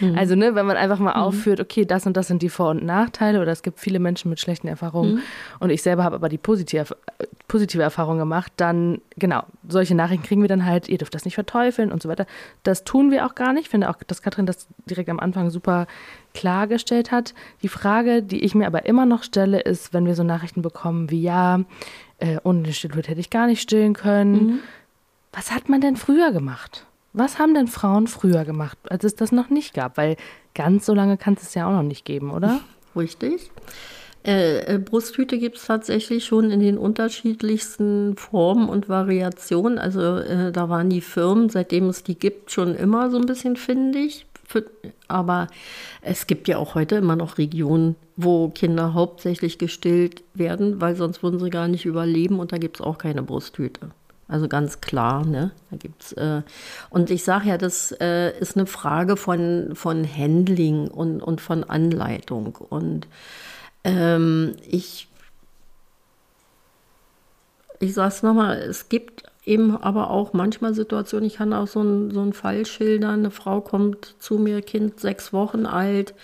Mhm. 0.00 0.16
Also, 0.16 0.34
ne, 0.34 0.54
wenn 0.54 0.66
man 0.66 0.76
einfach 0.76 0.98
mal 0.98 1.14
mhm. 1.14 1.22
aufführt, 1.22 1.60
okay, 1.60 1.84
das 1.84 2.06
und 2.06 2.16
das 2.16 2.28
sind 2.28 2.42
die 2.42 2.48
Vor- 2.48 2.70
und 2.70 2.84
Nachteile 2.84 3.40
oder 3.40 3.52
es 3.52 3.62
gibt 3.62 3.80
viele 3.80 3.98
Menschen 3.98 4.28
mit 4.28 4.40
schlechten 4.40 4.68
Erfahrungen 4.68 5.16
mhm. 5.16 5.22
und 5.60 5.70
ich 5.70 5.82
selber 5.82 6.04
habe 6.04 6.16
aber 6.16 6.28
die 6.28 6.38
positive, 6.38 6.96
positive 7.48 7.82
Erfahrung 7.82 8.18
gemacht, 8.18 8.52
dann, 8.56 9.00
genau, 9.16 9.44
solche 9.68 9.94
Nachrichten 9.94 10.24
kriegen 10.24 10.42
wir 10.42 10.48
dann 10.48 10.64
halt, 10.64 10.88
ihr 10.88 10.98
dürft 10.98 11.14
das 11.14 11.24
nicht 11.24 11.34
verteufeln 11.34 11.92
und 11.92 12.02
so 12.02 12.08
weiter. 12.08 12.26
Das 12.62 12.84
tun 12.84 13.10
wir 13.10 13.26
auch 13.26 13.34
gar 13.34 13.52
nicht. 13.52 13.64
Ich 13.64 13.70
finde 13.70 13.90
auch, 13.90 13.96
dass 14.06 14.22
Katrin 14.22 14.46
das 14.46 14.66
direkt 14.88 15.08
am 15.08 15.20
Anfang 15.20 15.50
super 15.50 15.86
klargestellt 16.34 17.10
hat. 17.10 17.34
Die 17.62 17.68
Frage, 17.68 18.22
die 18.22 18.44
ich 18.44 18.54
mir 18.54 18.66
aber 18.66 18.86
immer 18.86 19.06
noch 19.06 19.22
stelle, 19.22 19.60
ist, 19.60 19.94
wenn 19.94 20.06
wir 20.06 20.14
so 20.14 20.22
Nachrichten 20.22 20.62
bekommen 20.62 21.10
wie, 21.10 21.22
ja, 21.22 21.60
äh, 22.18 22.38
ohne 22.44 22.62
den 22.62 22.72
Stillhut 22.72 23.08
hätte 23.08 23.20
ich 23.20 23.30
gar 23.30 23.46
nicht 23.46 23.62
stillen 23.62 23.94
können. 23.94 24.32
Mhm. 24.32 24.58
Was 25.32 25.52
hat 25.52 25.68
man 25.68 25.80
denn 25.80 25.96
früher 25.96 26.32
gemacht? 26.32 26.86
Was 27.16 27.38
haben 27.38 27.54
denn 27.54 27.66
Frauen 27.66 28.08
früher 28.08 28.44
gemacht, 28.44 28.76
als 28.90 29.02
es 29.02 29.14
das 29.14 29.32
noch 29.32 29.48
nicht 29.48 29.72
gab? 29.72 29.96
Weil 29.96 30.16
ganz 30.54 30.84
so 30.84 30.92
lange 30.92 31.16
kann 31.16 31.34
es 31.40 31.54
ja 31.54 31.66
auch 31.66 31.72
noch 31.72 31.82
nicht 31.82 32.04
geben, 32.04 32.30
oder? 32.30 32.60
Richtig. 32.96 33.50
Äh, 34.22 34.74
äh, 34.74 34.78
Brusthüte 34.78 35.38
gibt 35.38 35.56
es 35.56 35.64
tatsächlich 35.64 36.26
schon 36.26 36.50
in 36.50 36.60
den 36.60 36.76
unterschiedlichsten 36.76 38.16
Formen 38.18 38.68
und 38.68 38.90
Variationen. 38.90 39.78
Also 39.78 40.16
äh, 40.16 40.52
da 40.52 40.68
waren 40.68 40.90
die 40.90 41.00
Firmen, 41.00 41.48
seitdem 41.48 41.88
es 41.88 42.02
die 42.02 42.18
gibt, 42.18 42.50
schon 42.50 42.74
immer 42.74 43.08
so 43.08 43.16
ein 43.16 43.24
bisschen 43.24 43.56
findig. 43.56 44.26
Für, 44.46 44.66
aber 45.08 45.46
es 46.02 46.26
gibt 46.26 46.48
ja 46.48 46.58
auch 46.58 46.74
heute 46.74 46.96
immer 46.96 47.16
noch 47.16 47.38
Regionen, 47.38 47.96
wo 48.16 48.50
Kinder 48.50 48.92
hauptsächlich 48.92 49.56
gestillt 49.56 50.22
werden, 50.34 50.82
weil 50.82 50.96
sonst 50.96 51.22
würden 51.22 51.40
sie 51.40 51.50
gar 51.50 51.66
nicht 51.66 51.86
überleben 51.86 52.40
und 52.40 52.52
da 52.52 52.58
gibt 52.58 52.76
es 52.76 52.82
auch 52.82 52.98
keine 52.98 53.22
Brusthüte. 53.22 53.90
Also 54.28 54.48
ganz 54.48 54.80
klar, 54.80 55.24
ne? 55.24 55.52
Da 55.70 55.76
gibt's 55.76 56.12
äh, 56.12 56.42
und 56.90 57.10
ich 57.10 57.22
sage 57.22 57.48
ja, 57.48 57.58
das 57.58 57.92
äh, 58.00 58.36
ist 58.38 58.56
eine 58.56 58.66
Frage 58.66 59.16
von, 59.16 59.70
von 59.74 60.04
Handling 60.04 60.88
und, 60.88 61.22
und 61.22 61.40
von 61.40 61.62
Anleitung. 61.62 62.56
Und 62.56 63.06
ähm, 63.84 64.56
ich, 64.68 65.08
ich 67.78 67.94
sage 67.94 68.08
es 68.08 68.22
nochmal, 68.24 68.56
es 68.56 68.88
gibt 68.88 69.22
eben 69.46 69.76
aber 69.76 70.10
auch 70.10 70.32
manchmal 70.32 70.74
Situationen, 70.74 71.26
ich 71.26 71.36
kann 71.36 71.52
auch 71.52 71.68
so, 71.68 71.80
ein, 71.80 72.10
so 72.10 72.20
einen 72.20 72.32
Fall 72.32 72.66
schildern, 72.66 73.20
eine 73.20 73.30
Frau 73.30 73.60
kommt 73.60 74.16
zu 74.18 74.38
mir, 74.38 74.60
Kind 74.60 75.00
sechs 75.00 75.32
Wochen 75.32 75.64
alt 75.64 76.14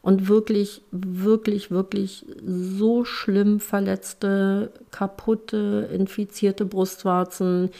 und 0.00 0.28
wirklich, 0.28 0.82
wirklich, 0.92 1.72
wirklich 1.72 2.24
so 2.46 3.04
schlimm 3.04 3.58
verletzte, 3.58 4.72
kaputte, 4.92 5.90
infizierte 5.92 6.64
Brustwarzen. 6.64 7.70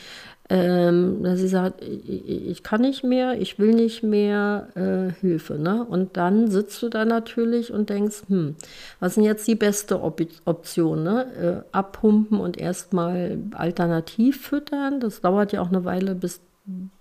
Ähm, 0.51 1.23
dass 1.23 1.41
sie 1.41 1.49
sagt, 1.49 1.85
ich, 1.85 2.49
ich, 2.49 2.63
kann 2.63 2.81
nicht 2.81 3.05
mehr, 3.05 3.39
ich 3.39 3.59
will 3.59 3.75
nicht 3.75 4.03
mehr, 4.03 4.69
äh, 4.77 5.13
Hilfe. 5.21 5.59
Ne? 5.59 5.85
Und 5.85 6.17
dann 6.17 6.51
sitzt 6.51 6.83
du 6.83 6.89
da 6.89 7.05
natürlich 7.05 7.71
und 7.71 7.91
denkst, 7.91 8.23
hm, 8.29 8.57
was 8.99 9.19
ist 9.19 9.25
jetzt 9.25 9.47
die 9.47 9.57
beste 9.57 10.03
Op 10.03 10.23
Option? 10.47 11.03
Ne? 11.03 11.27
Äh, 11.37 11.77
abpumpen 11.77 12.41
und 12.41 12.57
erstmal 12.57 13.37
alternativ 13.53 14.41
füttern. 14.41 15.01
Das 15.01 15.21
dauert 15.21 15.53
ja 15.53 15.61
auch 15.61 15.69
eine 15.69 15.85
Weile, 15.85 16.15
bis 16.15 16.41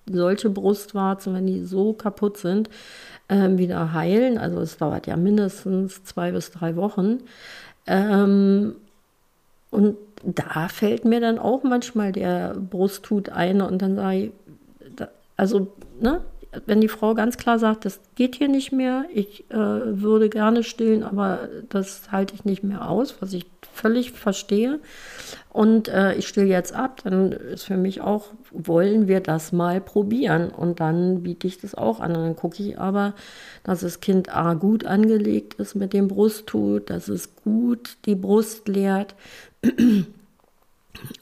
solche 0.09 0.49
Brustwarzen, 0.49 1.33
wenn 1.33 1.47
die 1.47 1.63
so 1.63 1.93
kaputt 1.93 2.37
sind, 2.37 2.69
ähm, 3.29 3.57
wieder 3.57 3.93
heilen. 3.93 4.37
Also 4.37 4.59
es 4.59 4.77
dauert 4.77 5.07
ja 5.07 5.15
mindestens 5.17 6.03
zwei 6.03 6.31
bis 6.31 6.51
drei 6.51 6.75
Wochen. 6.75 7.19
Ähm, 7.85 8.75
und 9.71 9.97
da 10.23 10.67
fällt 10.67 11.05
mir 11.05 11.19
dann 11.19 11.39
auch 11.39 11.63
manchmal 11.63 12.11
der 12.11 12.55
Brusthut 12.55 13.29
ein 13.29 13.61
und 13.61 13.81
dann 13.81 13.95
sage 13.95 14.17
ich, 14.17 14.31
also, 15.35 15.67
ne, 15.99 16.21
wenn 16.65 16.81
die 16.81 16.87
Frau 16.87 17.13
ganz 17.13 17.37
klar 17.37 17.59
sagt, 17.59 17.85
das 17.85 17.99
geht 18.15 18.35
hier 18.35 18.47
nicht 18.47 18.71
mehr, 18.71 19.05
ich 19.13 19.49
äh, 19.51 19.55
würde 19.55 20.29
gerne 20.29 20.63
stillen, 20.63 21.03
aber 21.03 21.49
das 21.69 22.11
halte 22.11 22.33
ich 22.33 22.45
nicht 22.45 22.63
mehr 22.63 22.89
aus, 22.89 23.21
was 23.21 23.33
ich 23.33 23.45
völlig 23.73 24.11
verstehe. 24.11 24.79
Und 25.49 25.87
äh, 25.87 26.13
ich 26.15 26.27
still 26.27 26.45
jetzt 26.45 26.73
ab, 26.73 27.01
dann 27.03 27.31
ist 27.31 27.63
für 27.63 27.77
mich 27.77 28.01
auch, 28.01 28.27
wollen 28.51 29.07
wir 29.07 29.21
das 29.21 29.51
mal 29.51 29.81
probieren? 29.81 30.49
Und 30.49 30.79
dann 30.79 31.23
biete 31.23 31.47
ich 31.47 31.59
das 31.59 31.73
auch 31.73 31.99
an. 31.99 32.15
Und 32.15 32.23
dann 32.23 32.35
gucke 32.35 32.61
ich 32.61 32.79
aber, 32.79 33.13
dass 33.63 33.81
das 33.81 33.99
Kind 33.99 34.35
A 34.35 34.53
gut 34.53 34.85
angelegt 34.85 35.55
ist 35.55 35.75
mit 35.75 35.93
dem 35.93 36.07
Brusttut, 36.07 36.89
dass 36.89 37.07
es 37.07 37.35
gut 37.35 37.97
die 38.05 38.15
Brust 38.15 38.67
leert. 38.67 39.15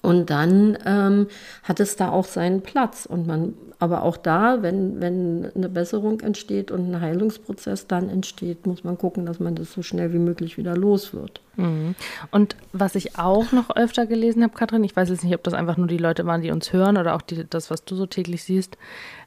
Und 0.01 0.29
dann 0.29 0.77
ähm, 0.85 1.27
hat 1.63 1.79
es 1.79 1.95
da 1.95 2.09
auch 2.09 2.25
seinen 2.25 2.61
Platz. 2.61 3.05
Und 3.05 3.27
man, 3.27 3.53
aber 3.79 4.03
auch 4.03 4.17
da, 4.17 4.61
wenn, 4.61 5.01
wenn 5.01 5.51
eine 5.53 5.69
Besserung 5.69 6.21
entsteht 6.21 6.71
und 6.71 6.89
ein 6.91 7.01
Heilungsprozess 7.01 7.87
dann 7.87 8.09
entsteht, 8.09 8.65
muss 8.65 8.83
man 8.83 8.97
gucken, 8.97 9.25
dass 9.25 9.39
man 9.39 9.55
das 9.55 9.73
so 9.73 9.81
schnell 9.81 10.13
wie 10.13 10.19
möglich 10.19 10.57
wieder 10.57 10.75
los 10.75 11.13
wird. 11.13 11.41
Mhm. 11.57 11.95
Und 12.31 12.55
was 12.73 12.95
ich 12.95 13.17
auch 13.17 13.51
noch 13.51 13.75
öfter 13.75 14.05
gelesen 14.05 14.43
habe, 14.43 14.53
Katrin, 14.53 14.83
ich 14.83 14.95
weiß 14.95 15.09
jetzt 15.09 15.23
nicht, 15.23 15.35
ob 15.35 15.43
das 15.43 15.53
einfach 15.53 15.77
nur 15.77 15.87
die 15.87 15.97
Leute 15.97 16.25
waren, 16.25 16.41
die 16.41 16.51
uns 16.51 16.71
hören 16.71 16.97
oder 16.97 17.15
auch 17.15 17.21
die, 17.21 17.45
das, 17.49 17.69
was 17.69 17.83
du 17.83 17.95
so 17.95 18.05
täglich 18.05 18.43
siehst, 18.43 18.77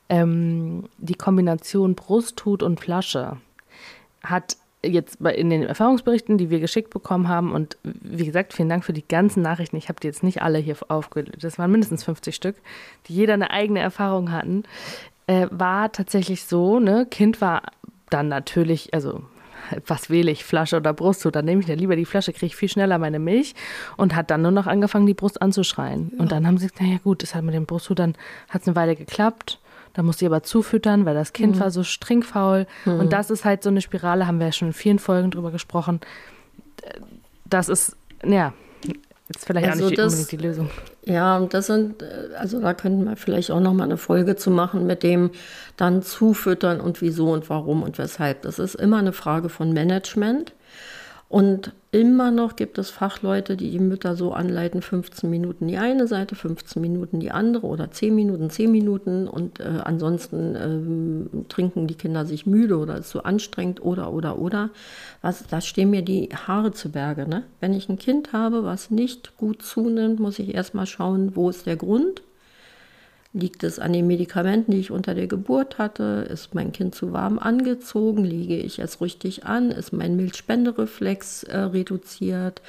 ähm, 0.09 0.85
die 0.97 1.14
Kombination 1.14 1.94
Brusthut 1.94 2.62
und 2.62 2.81
Flasche 2.81 3.37
hat 4.23 4.57
jetzt 4.84 5.20
in 5.20 5.50
den 5.50 5.64
Erfahrungsberichten, 5.64 6.38
die 6.38 6.50
wir 6.50 6.60
geschickt 6.60 6.90
bekommen 6.90 7.28
haben, 7.28 7.52
und 7.52 7.76
wie 7.82 8.26
gesagt, 8.26 8.52
vielen 8.52 8.68
Dank 8.68 8.84
für 8.84 8.92
die 8.92 9.06
ganzen 9.06 9.42
Nachrichten. 9.42 9.76
Ich 9.76 9.88
habe 9.88 10.00
die 10.00 10.06
jetzt 10.06 10.22
nicht 10.22 10.42
alle 10.42 10.58
hier 10.58 10.76
aufgelöst. 10.88 11.42
Das 11.42 11.58
waren 11.58 11.70
mindestens 11.70 12.04
50 12.04 12.34
Stück, 12.34 12.56
die 13.06 13.14
jeder 13.14 13.34
eine 13.34 13.50
eigene 13.50 13.80
Erfahrung 13.80 14.30
hatten. 14.30 14.64
Äh, 15.26 15.48
war 15.50 15.92
tatsächlich 15.92 16.44
so, 16.44 16.78
ne? 16.78 17.06
Kind 17.10 17.40
war 17.40 17.62
dann 18.10 18.28
natürlich, 18.28 18.94
also 18.94 19.22
was 19.86 20.10
wähle 20.10 20.30
ich, 20.30 20.44
Flasche 20.44 20.76
oder 20.76 20.92
Brust? 20.92 21.20
So, 21.20 21.30
dann 21.30 21.44
nehme 21.44 21.60
ich 21.60 21.68
ja 21.68 21.74
lieber 21.74 21.96
die 21.96 22.04
Flasche, 22.04 22.32
kriege 22.32 22.46
ich 22.46 22.56
viel 22.56 22.68
schneller 22.68 22.98
meine 22.98 23.18
Milch 23.18 23.54
und 23.96 24.14
hat 24.14 24.30
dann 24.30 24.42
nur 24.42 24.50
noch 24.50 24.66
angefangen, 24.66 25.06
die 25.06 25.14
Brust 25.14 25.42
anzuschreien. 25.42 26.12
Ja. 26.14 26.20
Und 26.20 26.32
dann 26.32 26.46
haben 26.46 26.58
sie 26.58 26.66
gesagt, 26.66 26.82
naja 26.82 26.98
gut, 27.02 27.22
das 27.22 27.34
hat 27.34 27.44
mit 27.44 27.54
dem 27.54 27.66
Brusthut, 27.66 27.98
dann 27.98 28.14
hat 28.48 28.62
es 28.62 28.68
eine 28.68 28.76
Weile 28.76 28.96
geklappt. 28.96 29.58
Da 29.94 30.03
musste 30.03 30.24
ich 30.24 30.31
aber 30.31 30.42
zufüttern, 30.42 31.05
weil 31.07 31.14
das 31.14 31.33
Kind 31.33 31.57
mhm. 31.57 31.61
war 31.61 31.70
so 31.70 31.83
strinkfaul. 31.83 32.66
Mhm. 32.85 33.01
Und 33.01 33.12
das 33.12 33.31
ist 33.31 33.44
halt 33.44 33.62
so 33.62 33.70
eine 33.70 33.81
Spirale, 33.81 34.27
haben 34.27 34.38
wir 34.38 34.46
ja 34.46 34.53
schon 34.53 34.68
in 34.68 34.74
vielen 34.74 34.98
Folgen 34.98 35.31
drüber 35.31 35.51
gesprochen. 35.51 36.01
Das 37.44 37.68
ist, 37.68 37.96
ja, 38.24 38.53
ist 39.29 39.44
vielleicht 39.44 39.68
also 39.68 39.85
auch 39.85 39.88
nicht 39.90 39.98
das, 39.98 40.14
unbedingt 40.14 40.33
die 40.33 40.46
Lösung. 40.46 40.70
Ja, 41.05 41.40
das 41.40 41.66
sind, 41.66 42.03
also 42.38 42.61
da 42.61 42.74
könnten 42.74 43.05
wir 43.05 43.16
vielleicht 43.16 43.51
auch 43.51 43.61
nochmal 43.61 43.87
eine 43.87 43.98
Folge 43.98 44.37
zu 44.37 44.51
machen 44.51 44.87
mit 44.87 45.03
dem 45.03 45.31
dann 45.77 46.03
zufüttern 46.03 46.81
und 46.81 47.03
wieso 47.03 47.33
und 47.33 47.51
warum 47.51 47.83
und 47.83 47.98
weshalb. 47.98 48.42
Das 48.42 48.59
ist 48.59 48.74
immer 48.74 48.98
eine 48.98 49.12
Frage 49.12 49.48
von 49.48 49.72
Management. 49.72 50.53
Und 51.29 51.72
immer 51.90 52.31
noch 52.31 52.57
gibt 52.57 52.77
es 52.77 52.90
Fachleute, 52.90 53.57
die 53.57 53.70
die 53.70 53.79
Mütter 53.79 54.14
so 54.14 54.33
anleiten, 54.33 54.83
15 54.83 55.31
Minuten 55.31 55.68
die 55.68 55.79
eine 55.79 56.07
Seite, 56.07 56.35
15 56.35 56.83
Minuten 56.83 57.18
die 57.18 57.31
andere 57.31 57.66
oder 57.66 57.90
10 57.90 58.14
Minuten, 58.14 58.51
10 58.51 58.70
Minuten 58.70 59.27
und 59.27 59.61
äh, 59.61 59.81
ansonsten 59.85 60.55
äh, 60.55 61.44
trinken 61.48 61.87
die 61.87 61.94
Kinder 61.94 62.27
sich 62.27 62.46
müde 62.46 62.77
oder 62.77 62.98
ist 62.98 63.11
so 63.11 63.22
anstrengend 63.22 63.83
oder, 63.83 64.12
oder, 64.12 64.38
oder. 64.38 64.70
Was, 65.22 65.46
da 65.46 65.61
stehen 65.61 65.90
mir 65.90 66.03
die 66.03 66.29
Haare 66.29 66.72
zu 66.72 66.90
Berge. 66.90 67.27
Ne? 67.27 67.44
Wenn 67.61 67.72
ich 67.72 67.88
ein 67.88 67.98
Kind 67.98 68.35
habe, 68.35 68.64
was 68.64 68.90
nicht 68.90 69.37
gut 69.38 69.62
zunimmt, 69.62 70.20
muss 70.20 70.38
ich 70.38 70.55
erstmal 70.55 70.87
schauen, 70.87 71.37
wo 71.37 71.48
ist 71.48 71.66
der 71.66 71.77
Grund 71.77 72.22
Liegt 73.38 73.62
es 73.62 73.79
an 73.79 73.92
den 73.92 74.09
Medikamenten, 74.09 74.72
die 74.72 74.81
ich 74.81 74.90
unter 74.90 75.14
der 75.14 75.29
Geburt 75.29 75.79
hatte? 75.79 76.27
Ist 76.29 76.57
mein 76.57 76.72
Kind 76.72 76.96
zu 76.96 77.12
warm 77.12 77.38
angezogen? 77.38 78.24
Liege 78.24 78.57
ich 78.57 78.81
es 78.81 79.01
richtig 79.01 79.44
an? 79.44 79.70
Ist 79.70 79.92
mein 79.92 80.16
Milchspendereflex 80.16 81.44
äh, 81.44 81.57
reduziert? 81.57 82.61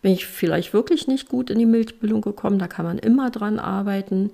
Bin 0.00 0.12
ich 0.12 0.26
vielleicht 0.26 0.72
wirklich 0.72 1.08
nicht 1.08 1.28
gut 1.28 1.50
in 1.50 1.58
die 1.58 1.66
Milchbildung 1.66 2.22
gekommen? 2.22 2.58
Da 2.58 2.68
kann 2.68 2.86
man 2.86 2.98
immer 2.98 3.30
dran 3.30 3.58
arbeiten. 3.58 4.30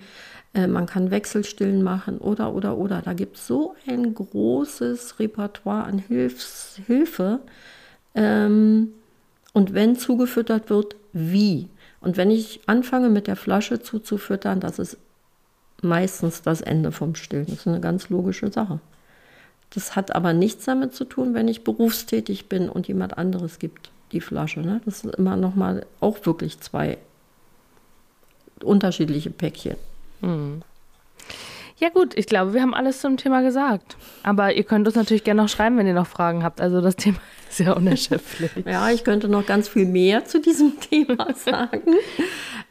Äh, 0.55 0.68
man 0.68 0.87
kann 0.87 1.11
Wechselstillen 1.11 1.83
machen 1.83 2.18
oder, 2.18 2.55
oder, 2.55 2.79
oder. 2.79 3.03
Da 3.03 3.12
gibt 3.12 3.37
es 3.37 3.48
so 3.48 3.74
ein 3.88 4.14
großes 4.14 5.18
Repertoire 5.18 5.85
an 5.85 5.98
Hilfs 5.98 6.81
Hilfe. 6.87 7.40
Ähm, 8.14 8.92
und 9.53 9.74
wenn 9.74 9.96
zugefüttert 9.96 10.70
wird, 10.70 10.94
wie? 11.12 11.68
Und 12.00 12.16
wenn 12.16 12.31
ich 12.31 12.61
anfange 12.66 13.11
mit 13.11 13.26
der 13.26 13.35
Flasche 13.35 13.83
zuzufüttern, 13.83 14.61
das 14.61 14.79
ist 14.79 14.96
meistens 15.82 16.42
das 16.42 16.60
Ende 16.60 16.92
vom 16.92 17.14
Stillen. 17.14 17.46
Das 17.46 17.60
ist 17.60 17.68
eine 17.68 17.80
ganz 17.80 18.08
logische 18.08 18.50
Sache. 18.50 18.80
Das 19.70 19.94
hat 19.94 20.14
aber 20.14 20.32
nichts 20.32 20.64
damit 20.64 20.94
zu 20.94 21.04
tun, 21.04 21.34
wenn 21.34 21.48
ich 21.48 21.64
berufstätig 21.64 22.48
bin 22.48 22.68
und 22.68 22.88
jemand 22.88 23.18
anderes 23.18 23.58
gibt 23.58 23.90
die 24.12 24.20
Flasche. 24.20 24.60
Ne? 24.60 24.80
Das 24.84 25.00
sind 25.00 25.14
immer 25.14 25.36
noch 25.36 25.54
mal 25.54 25.86
auch 26.00 26.26
wirklich 26.26 26.60
zwei 26.60 26.98
unterschiedliche 28.62 29.30
Päckchen. 29.30 29.76
Hm. 30.20 30.62
Ja 31.78 31.88
gut, 31.88 32.12
ich 32.14 32.26
glaube, 32.26 32.52
wir 32.52 32.60
haben 32.60 32.74
alles 32.74 33.00
zum 33.00 33.16
Thema 33.16 33.40
gesagt. 33.40 33.96
Aber 34.22 34.52
ihr 34.52 34.64
könnt 34.64 34.86
uns 34.86 34.96
natürlich 34.96 35.24
gerne 35.24 35.40
noch 35.40 35.48
schreiben, 35.48 35.78
wenn 35.78 35.86
ihr 35.86 35.94
noch 35.94 36.06
Fragen 36.06 36.42
habt. 36.42 36.60
Also 36.60 36.82
das 36.82 36.94
Thema 36.96 37.16
ist 37.48 37.58
ja 37.58 37.72
unerschöpflich. 37.72 38.50
ja, 38.66 38.90
ich 38.90 39.02
könnte 39.02 39.28
noch 39.28 39.46
ganz 39.46 39.68
viel 39.68 39.86
mehr 39.86 40.24
zu 40.26 40.40
diesem 40.40 40.78
Thema 40.90 41.34
sagen. 41.34 41.82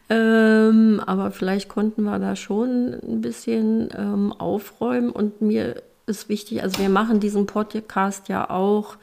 Ähm, 0.09 1.01
aber 1.05 1.31
vielleicht 1.31 1.69
konnten 1.69 2.03
wir 2.03 2.17
da 2.17 2.35
schon 2.35 2.93
ein 2.93 3.21
bisschen 3.21 3.89
ähm, 3.95 4.33
aufräumen. 4.33 5.11
Und 5.11 5.41
mir 5.41 5.83
ist 6.07 6.29
wichtig, 6.29 6.63
also 6.63 6.79
wir 6.79 6.89
machen 6.89 7.19
diesen 7.19 7.45
Podcast 7.45 8.27
ja 8.27 8.49
auch, 8.49 8.97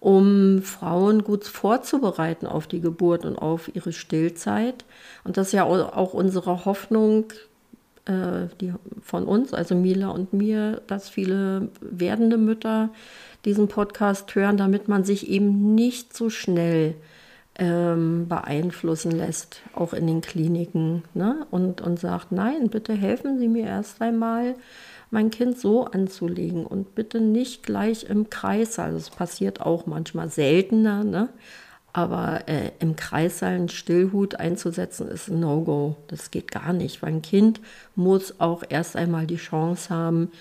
um 0.00 0.60
Frauen 0.60 1.24
gut 1.24 1.44
vorzubereiten 1.44 2.46
auf 2.46 2.66
die 2.66 2.82
Geburt 2.82 3.24
und 3.24 3.38
auf 3.38 3.74
ihre 3.74 3.92
Stillzeit. 3.92 4.84
Und 5.24 5.38
das 5.38 5.46
ist 5.46 5.52
ja 5.54 5.64
auch 5.64 6.12
unsere 6.12 6.66
Hoffnung, 6.66 7.32
äh, 8.04 8.48
die 8.60 8.74
von 9.00 9.24
uns, 9.24 9.54
also 9.54 9.74
Mila 9.74 10.08
und 10.08 10.34
mir, 10.34 10.82
dass 10.88 11.08
viele 11.08 11.68
werdende 11.80 12.36
Mütter 12.36 12.90
diesen 13.46 13.66
Podcast 13.68 14.34
hören, 14.34 14.58
damit 14.58 14.88
man 14.88 15.04
sich 15.04 15.30
eben 15.30 15.74
nicht 15.74 16.14
so 16.14 16.28
schnell 16.28 16.94
ähm, 17.56 18.26
beeinflussen 18.28 19.12
lässt, 19.12 19.62
auch 19.74 19.92
in 19.92 20.06
den 20.06 20.20
Kliniken, 20.20 21.04
ne? 21.14 21.46
und, 21.50 21.80
und 21.80 22.00
sagt, 22.00 22.32
nein, 22.32 22.68
bitte 22.68 22.92
helfen 22.94 23.38
Sie 23.38 23.48
mir 23.48 23.66
erst 23.66 24.00
einmal, 24.02 24.56
mein 25.10 25.30
Kind 25.30 25.58
so 25.58 25.84
anzulegen 25.84 26.66
und 26.66 26.96
bitte 26.96 27.20
nicht 27.20 27.62
gleich 27.62 28.04
im 28.04 28.30
Kreis. 28.30 28.78
Also 28.78 28.98
es 28.98 29.10
passiert 29.10 29.60
auch 29.60 29.86
manchmal 29.86 30.28
seltener, 30.28 31.04
ne? 31.04 31.28
aber 31.92 32.48
äh, 32.48 32.72
im 32.80 32.96
Kreissaal 32.96 33.52
einen 33.52 33.68
Stillhut 33.68 34.34
einzusetzen 34.34 35.06
ist 35.06 35.28
ein 35.28 35.38
No-Go. 35.38 35.96
Das 36.08 36.32
geht 36.32 36.50
gar 36.50 36.72
nicht, 36.72 37.00
weil 37.02 37.12
ein 37.12 37.22
Kind 37.22 37.60
muss 37.94 38.40
auch 38.40 38.64
erst 38.68 38.96
einmal 38.96 39.28
die 39.28 39.36
Chance 39.36 39.94
haben, 39.94 40.32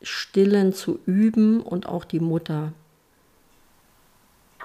Stillen 0.00 0.72
zu 0.72 0.98
üben 1.04 1.60
und 1.60 1.86
auch 1.86 2.06
die 2.06 2.20
Mutter. 2.20 2.72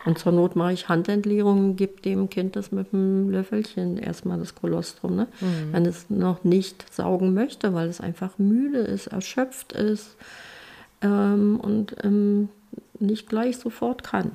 Und 0.06 0.20
zur 0.20 0.34
Not 0.34 0.56
mache 0.56 0.74
ich 0.74 0.90
Handentleerung, 0.90 1.76
gebe 1.76 2.02
dem 2.02 2.30
Kind 2.30 2.56
das 2.56 2.72
mit 2.72 2.94
einem 2.94 3.30
Löffelchen 3.30 3.98
erstmal 3.98 4.38
das 4.38 4.54
Kolostrum, 4.54 5.16
ne? 5.16 5.28
Mhm. 5.40 5.72
wenn 5.72 5.86
es 5.86 6.10
noch 6.10 6.44
nicht 6.44 6.94
saugen 6.94 7.34
möchte, 7.34 7.74
weil 7.74 7.88
es 7.88 8.02
einfach 8.02 8.38
müde 8.38 8.80
ist, 8.80 9.08
erschöpft 9.08 9.72
ist 9.72 10.18
ähm, 11.02 11.60
und 11.62 11.96
ähm, 12.04 12.50
nicht 13.00 13.30
gleich 13.30 13.58
sofort 13.58 14.04
kann 14.04 14.32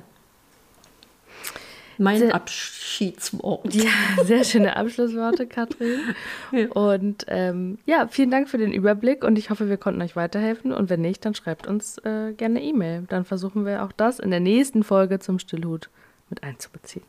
mein 1.99 2.19
sehr, 2.19 2.33
Abschiedswort. 2.33 3.73
Ja, 3.73 4.23
sehr 4.23 4.43
schöne 4.43 4.75
Abschlussworte, 4.75 5.45
Katrin. 5.45 5.99
ja. 6.51 6.67
Und 6.71 7.25
ähm, 7.27 7.77
ja, 7.85 8.07
vielen 8.07 8.31
Dank 8.31 8.49
für 8.49 8.57
den 8.57 8.71
Überblick 8.71 9.23
und 9.23 9.37
ich 9.37 9.49
hoffe, 9.49 9.69
wir 9.69 9.77
konnten 9.77 10.01
euch 10.01 10.15
weiterhelfen. 10.15 10.71
Und 10.71 10.89
wenn 10.89 11.01
nicht, 11.01 11.25
dann 11.25 11.35
schreibt 11.35 11.67
uns 11.67 11.97
äh, 11.99 12.33
gerne 12.33 12.63
E-Mail. 12.63 13.03
Dann 13.09 13.25
versuchen 13.25 13.65
wir 13.65 13.83
auch 13.83 13.91
das 13.91 14.19
in 14.19 14.31
der 14.31 14.39
nächsten 14.39 14.83
Folge 14.83 15.19
zum 15.19 15.39
Stillhut 15.39 15.89
mit 16.29 16.43
einzubeziehen. 16.43 17.03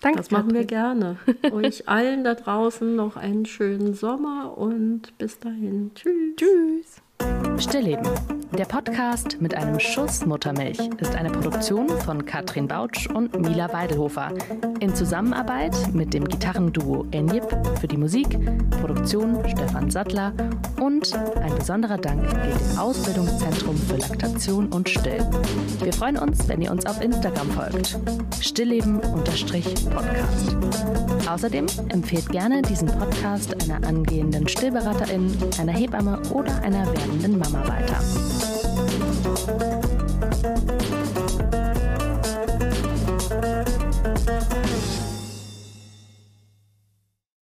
Danke. 0.00 0.18
Das 0.18 0.30
machen 0.30 0.54
wir 0.54 0.64
gerne. 0.64 1.16
euch 1.50 1.88
allen 1.88 2.24
da 2.24 2.34
draußen 2.34 2.94
noch 2.94 3.16
einen 3.16 3.46
schönen 3.46 3.94
Sommer 3.94 4.56
und 4.56 5.16
bis 5.18 5.38
dahin. 5.38 5.90
Tschüss. 5.94 6.36
Tschüss. 6.36 7.64
Stillleben. 7.64 8.06
Der 8.52 8.64
Podcast 8.64 9.40
mit 9.40 9.54
einem 9.54 9.78
Schuss 9.78 10.24
Muttermilch 10.24 10.78
ist 10.98 11.14
eine 11.14 11.30
Produktion 11.30 11.88
von 12.00 12.24
Katrin 12.24 12.66
Bautsch 12.66 13.06
und 13.08 13.38
Mila 13.38 13.72
Weidelhofer 13.72 14.32
in 14.80 14.94
Zusammenarbeit 14.94 15.74
mit 15.92 16.14
dem 16.14 16.24
Gitarrenduo 16.24 17.06
Enjip 17.10 17.44
für 17.78 17.86
die 17.86 17.98
Musik, 17.98 18.38
Produktion 18.80 19.46
Stefan 19.48 19.90
Sattler 19.90 20.32
und 20.80 21.14
ein 21.36 21.54
besonderer 21.56 21.98
Dank 21.98 22.22
geht 22.22 22.60
dem 22.60 22.78
Ausbildungszentrum 22.78 23.76
für 23.76 23.96
Laktation 23.96 24.68
und 24.68 24.88
Still. 24.88 25.26
Wir 25.82 25.92
freuen 25.92 26.16
uns, 26.16 26.48
wenn 26.48 26.62
ihr 26.62 26.70
uns 26.70 26.86
auf 26.86 27.02
Instagram 27.02 27.50
folgt. 27.50 27.98
Stillleben-Podcast. 28.40 30.56
Außerdem 31.28 31.66
empfehlt 31.90 32.28
gerne 32.30 32.62
diesen 32.62 32.88
Podcast 32.88 33.54
einer 33.62 33.86
angehenden 33.86 34.48
Stillberaterin, 34.48 35.36
einer 35.60 35.72
Hebamme 35.72 36.22
oder 36.32 36.62
einer 36.62 36.86
werdenden 36.86 37.38
Mama 37.38 37.68
weiter. 37.68 37.98